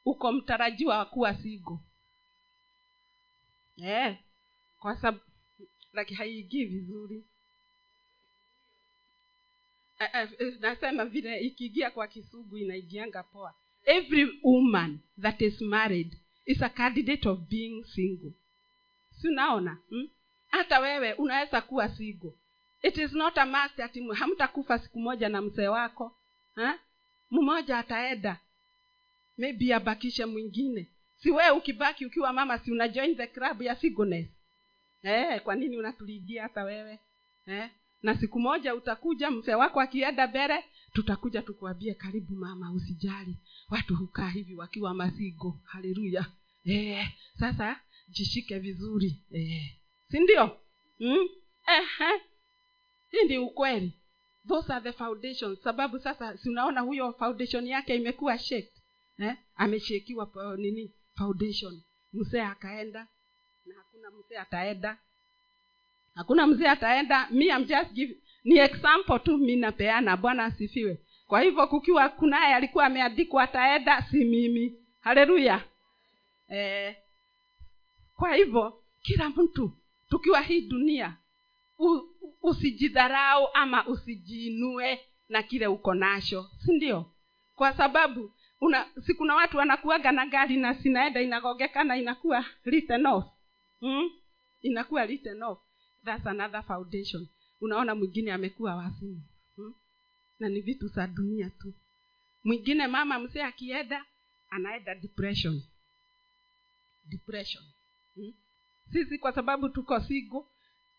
[0.05, 1.81] uko mtarajiwa wa kuwa sigo
[3.77, 4.19] eh,
[4.81, 5.25] kwa sababu
[5.93, 7.25] like haiigii vizuri
[10.61, 13.55] nasema vile ikiingia kwa kisugu inaigianga poa.
[13.85, 18.33] Every woman that is married is a candidate of being single.
[19.21, 20.09] Si unaona hmm?
[20.81, 22.35] wewe unaweza kuwa sigo
[22.85, 23.47] it is not a
[23.85, 26.17] ati hamtakufa siku moja na mzee wako
[26.55, 26.79] ha?
[27.31, 28.41] mmoja ataenda.
[29.39, 30.87] Maybe abakishe mwingine.
[31.17, 34.27] Si wewe ukibaki ukiwa mama si una join the club ya singleness?
[35.03, 36.99] Eh, kwa nini unatuligia hata wewe?
[37.47, 37.71] Eh?
[38.05, 43.37] Na siku moja utakuja mfe wako akienda mbele tutakuja tukuambie karibu mama usijali.
[43.71, 46.27] Watu hukaa hivi wakiwa masigo haleluya.
[46.65, 49.23] Eh, sasa jishike vizuri.
[49.31, 49.63] Eh.
[50.11, 50.47] si ndio?
[50.99, 51.29] Hmm?
[51.69, 52.21] eh,
[53.11, 53.93] hii ndi ukweli.
[54.49, 55.63] Those are the foundations.
[55.63, 58.73] Sababu sasa si unaona huyo foundation yake imekuwa shaked
[59.19, 59.37] eh?
[59.57, 60.95] ameshekiwa uh, nini?
[61.17, 61.83] Foundation.
[62.13, 63.09] Mzee akaenda
[63.67, 64.99] na hakuna mzee ataenda
[66.15, 70.99] hakuna mzee ataenda mi am just give ni example tu mi napeana bwana asifiwe.
[71.27, 74.75] Kwa hivyo kukiwa kunaye alikuwa ameandikwa ataenda si mimi.
[75.01, 75.65] Haleluya.
[76.49, 76.97] Eh,
[78.17, 79.73] kwa hivyo kila mtu
[80.09, 81.17] tukiwa hii dunia
[81.79, 82.01] u,
[82.43, 87.11] usijidharau ama usijiinue na kile uko nacho si ndio?
[87.55, 93.25] Kwa sababu una si watu wanakuaga na gari na sinaenda inagogekana inakuwa written off.
[93.81, 94.11] Hmm?
[94.63, 95.05] inakuwa
[95.43, 95.59] off
[96.05, 97.27] that's another foundation
[97.61, 99.23] unaona mwingine amekuwa wazimu
[99.57, 99.75] hmm?
[100.39, 101.75] na ni vitu za dunia tu
[102.45, 104.05] mwingine mama mzee akienda
[104.51, 105.63] anaenda depression
[107.09, 107.65] depression
[108.15, 108.35] hmm?
[108.93, 110.49] sisi kwa sababu tuko sigo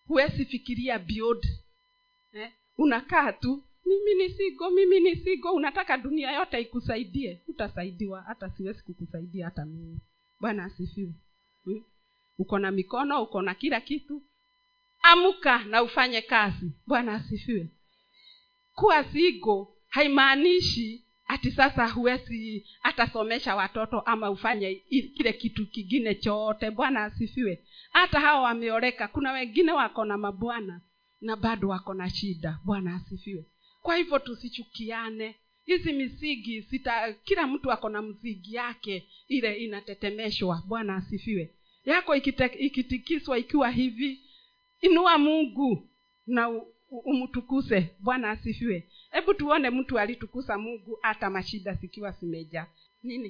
[0.08, 1.46] huwezi fikiria beyond
[2.34, 2.52] eh?
[2.78, 8.84] unakaa tu mimi ni sigo mimi ni sigo unataka dunia yote ikusaidie utasaidiwa hata siwezi
[8.84, 10.00] kukusaidia hata mimi
[10.40, 11.14] bwana asifiwe
[11.64, 11.84] hmm?
[12.38, 14.22] uko na mikono uko na kila kitu
[15.12, 16.72] amka na ufanye kazi.
[16.88, 17.68] Bwana asifiwe.
[18.76, 24.76] Kuwa sigo haimaanishi ati sasa huwezi atasomesha watoto ama ufanye
[25.18, 26.72] kile kitu kingine chote.
[26.72, 27.64] Bwana asifiwe.
[27.92, 30.82] Hata hawa wameoleka kuna wengine wako na mabwana
[31.22, 32.60] na bado wako na shida.
[32.66, 33.46] Bwana asifiwe.
[33.82, 35.36] Kwa hivyo tusichukiane.
[35.66, 40.64] Hizi misigi sita kila mtu ako na mzigi yake ile inatetemeshwa.
[40.68, 41.50] Bwana asifiwe.
[41.86, 44.20] Yako ikitikiswa ikiwa hivi
[44.86, 45.90] inua mungu
[46.28, 46.50] na
[46.90, 47.96] umtukuse.
[48.00, 48.90] Bwana asifiwe.
[49.12, 52.68] Hebu tuone mtu alitukusa mungu hata mashida zikiwa zimeja
[53.04, 53.30] nini?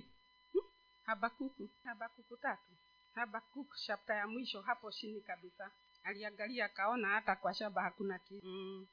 [0.54, 0.62] Hmm?
[1.04, 1.70] habakuku.
[1.84, 2.72] Habakuku tatu.
[3.16, 5.72] Habakuku shapta ya mwisho hapo chini kabisa.
[6.04, 8.88] Aliangalia akaona hata kwa shaba hakuna ki mm.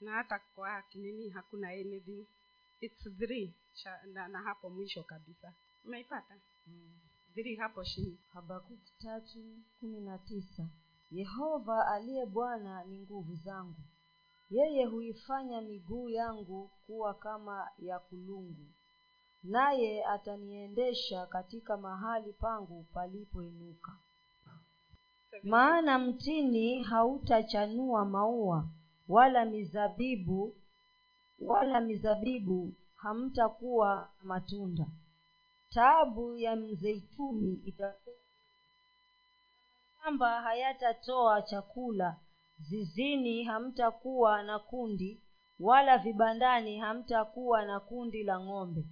[0.00, 2.26] na hata kwa kinini hakuna anything.
[2.80, 3.54] It's three
[4.12, 5.54] na, na hapo mwisho kabisa.
[5.84, 6.34] Umeipata?
[6.66, 6.98] Mm.
[7.34, 8.18] three hapo chini.
[8.34, 9.38] Habakuku tatu
[9.80, 10.68] kumi na tisa
[11.10, 13.80] yehova aliye bwana ni nguvu zangu.
[14.50, 18.66] Yeye huifanya miguu yangu kuwa kama ya kulungu
[19.42, 23.92] naye ataniendesha katika mahali pangu palipoinuka.
[25.42, 28.68] Maana mtini hautachanua maua
[29.08, 30.56] wala mizabibu
[31.40, 34.86] wala mizabibu hamtakuwa matunda.
[35.70, 38.16] Taabu ya mzeituni itakuwa
[40.04, 42.16] shamba hayatatoa chakula.
[42.58, 45.20] Zizini hamtakuwa na kundi
[45.60, 48.84] wala vibandani hamtakuwa na kundi la ng'ombe.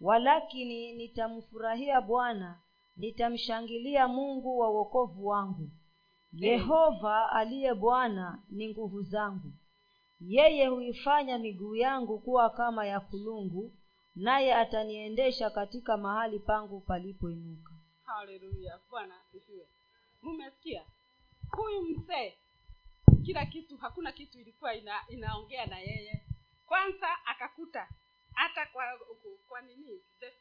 [0.00, 2.60] Walakini nitamfurahia bwana
[2.96, 5.70] nitamshangilia mungu wa uokovu wangu.
[6.32, 9.52] Yehova aliye bwana ni nguvu zangu.
[10.20, 13.72] Yeye huifanya miguu yangu kuwa kama ya kulungu
[14.14, 17.70] naye ataniendesha katika mahali pangu palipoinuka.
[18.04, 19.66] Haleluya bwana asifiwe
[20.24, 20.82] mumesikia
[21.56, 22.38] huyu mzee
[23.24, 26.22] kila kitu hakuna kitu ilikuwa ina, inaongea na yeye.
[26.66, 27.88] Kwanza akakuta
[28.32, 28.84] hata kwa
[29.48, 30.02] kwa nini?
[30.20, 30.32] The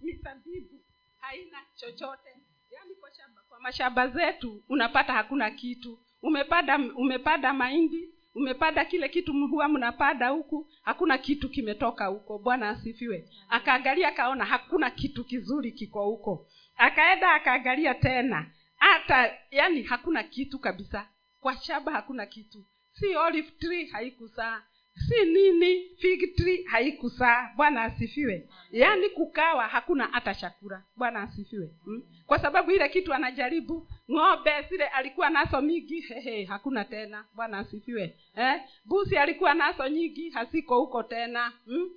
[0.00, 0.80] mizabibu
[1.20, 2.30] haina chochote.
[2.70, 5.98] Yaani kwa shamba kwa mashamba zetu unapata hakuna kitu.
[6.22, 12.38] Umepada umepada mahindi umepada kile kitu huwa mnapada huku hakuna kitu kimetoka huko.
[12.38, 13.28] Bwana asifiwe.
[13.48, 16.46] Akaangalia akaona hakuna kitu kizuri kiko huko
[16.76, 18.46] akaenda akaangalia tena.
[18.76, 21.08] Hata yani hakuna kitu kabisa.
[21.40, 22.64] Kwa shamba hakuna kitu.
[22.92, 24.62] Si olive tree haikuzaa
[25.08, 27.50] si nini fig tree haikusaa.
[27.56, 28.48] Bwana asifiwe.
[28.70, 30.82] Yaani kukawa hakuna hata chakula.
[30.96, 31.70] Bwana asifiwe.
[31.84, 32.02] Hmm?
[32.26, 37.24] kwa sababu ile kitu anajaribu ng'ombe zile alikuwa nazo mingi hehe hakuna tena.
[37.34, 38.16] Bwana asifiwe.
[38.36, 38.60] Eh?
[38.84, 41.52] busi alikuwa nazo nyingi haziko huko tena.
[41.64, 41.90] Hmm?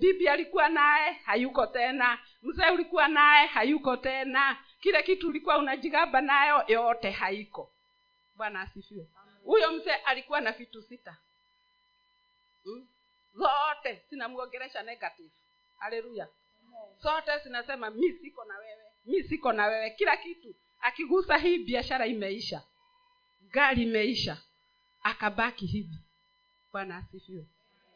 [0.00, 4.56] Bibi alikuwa naye hayuko tena mzee ulikuwa naye hayuko tena.
[4.80, 7.70] Kile kitu ulikuwa unajigamba nayo yote haiko.
[8.36, 9.06] Bwana asifiwe.
[9.44, 11.16] Huyo mzee alikuwa na vitu sita.
[12.64, 12.88] Hmm?
[13.34, 15.30] zote zinamwongeresha negative.
[15.78, 16.28] Haleluya.
[16.98, 19.90] Zote zinasema mi siko na wewe mi siko na wewe.
[19.90, 20.54] Kila kitu.
[20.80, 22.62] Akigusa hii biashara imeisha.
[23.50, 24.36] Gari imeisha.
[25.02, 25.98] Akabaki hivi.
[26.72, 27.46] Bwana asifiwe.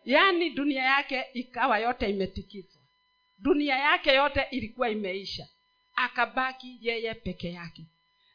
[0.05, 2.78] Yaani dunia yake ikawa yote imetikiswa
[3.39, 5.49] dunia yake yote ilikuwa imeisha.
[5.97, 7.87] Akabaki yeye peke yake.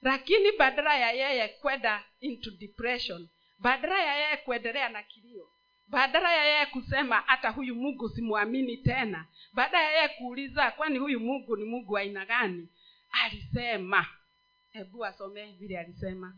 [0.01, 3.29] Lakini badala ya yeye kwenda into depression
[3.59, 5.49] badala ya yeye kuendelea na kilio
[5.87, 11.19] badala ya yeye kusema hata huyu mungu simwamini tena baada ya yeye kuuliza kwani huyu
[11.19, 12.67] mungu ni mungu aina gani
[13.11, 14.05] alisema.
[14.71, 16.35] Hebu asomee vile alisema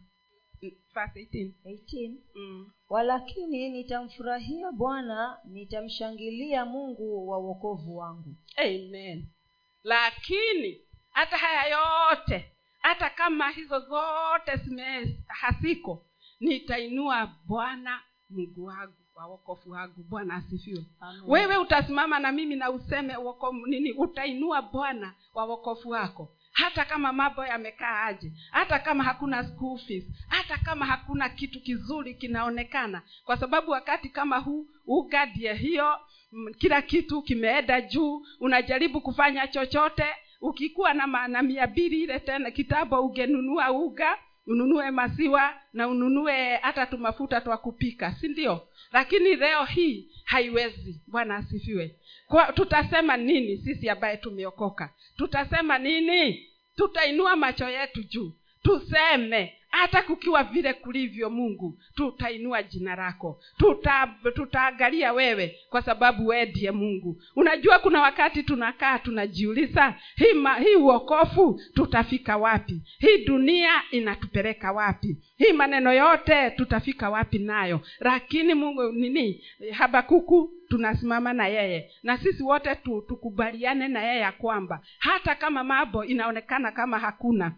[0.94, 1.52] verse 18.
[1.66, 2.72] 18 Mm.
[2.90, 8.36] walakini nitamfurahia bwana nitamshangilia mungu wa uokovu wangu.
[8.58, 9.28] Amen.
[9.84, 12.52] Lakini hata haya yote
[12.82, 16.06] hata kama hizo zote zime hasiko
[16.40, 20.04] nitainua bwana mungu wangu wa wokovu wangu.
[20.10, 20.86] Bwana asifiwe.
[21.28, 23.92] Wewe utasimama na mimi na useme woko, nini?
[23.92, 30.04] Utainua bwana wa wokovu wako hata kama mambo yamekaa aje hata kama hakuna school fees
[30.28, 36.00] hata kama hakuna kitu kizuri kinaonekana kwa sababu wakati kama huu uga ndiye hiyo
[36.32, 40.06] mm, kila kitu kimeenda juu unajaribu kufanya chochote
[40.42, 44.18] ukikuwa na, ma- na mia mbili ile tena kitambo ungenunua uga
[44.48, 48.68] ununue maziwa na ununue hata tumafuta twa kupika si ndio?
[48.92, 51.02] Lakini leo hii haiwezi.
[51.08, 51.96] Bwana asifiwe.
[52.28, 54.94] Kwa tutasema nini sisi ambaye tumeokoka?
[55.18, 56.50] Tutasema nini?
[56.76, 58.32] Tutainua macho yetu juu.
[58.64, 63.40] Tuseme hata kukiwa vile kulivyo mungu tutainua jina lako.
[63.58, 64.08] Tuta
[65.14, 67.22] wewe kwa sababu wee mungu.
[67.36, 72.82] Unajua kuna wakati tunakaa tunajiuliza hii, ma, uokofu tutafika wapi?
[73.00, 75.18] Hii dunia inatupeleka wapi?
[75.38, 77.82] Hii maneno yote tutafika wapi nayo?
[78.00, 81.92] Lakini mungu nini habakuku tunasimama na yeye.
[82.04, 87.56] Na sisi wote tu, tukubaliane na yeye ya kwamba hata kama mambo inaonekana kama hakuna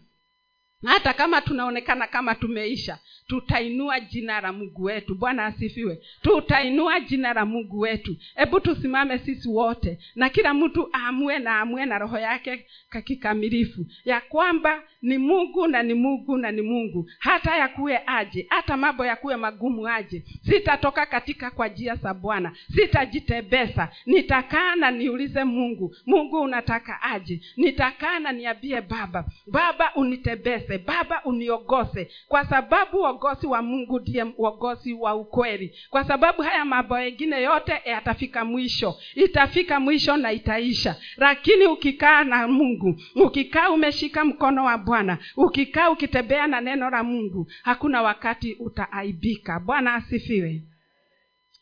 [0.85, 2.97] hata kama tunaonekana kama tumeisha
[3.27, 5.15] tutainua jina la mungu wetu.
[5.15, 5.99] Bwana asifiwe.
[6.21, 8.15] Tutainua jina la mungu wetu.
[8.35, 13.85] Hebu tusimame sisi wote na kila mtu aamue na amue na roho yake kakikamilifu.
[14.05, 17.09] Ya kwamba ni mungu na ni mungu na ni mungu.
[17.19, 22.51] Hata yakuwe aje hata mambo yakuwe magumu aje sitatoka katika kwa njia za bwana.
[22.75, 23.89] Sitajitebesa.
[24.05, 27.41] Nitakaa na niulize mungu mungu unataka aje?
[27.57, 29.25] Nitakaa na niambie baba.
[29.47, 32.07] Baba unitebese baba uniogose.
[32.27, 35.75] Kwa sababu uogosi wa mungu ndiye uogosi wa ukweli.
[35.89, 38.95] Kwa sababu haya mambo mengine yote yatafika mwisho.
[39.15, 40.95] Itafika mwisho na itaisha.
[41.17, 45.17] Lakini ukikaa na mungu ukikaa umeshika mkono wa bwana.
[45.37, 49.59] Ukikaa ukitembea na neno la mungu hakuna wakati utaaibika.
[49.59, 50.63] Bwana asifiwe.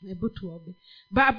[0.02, 0.72] Hebu tuombe.
[1.12, 1.34] Baba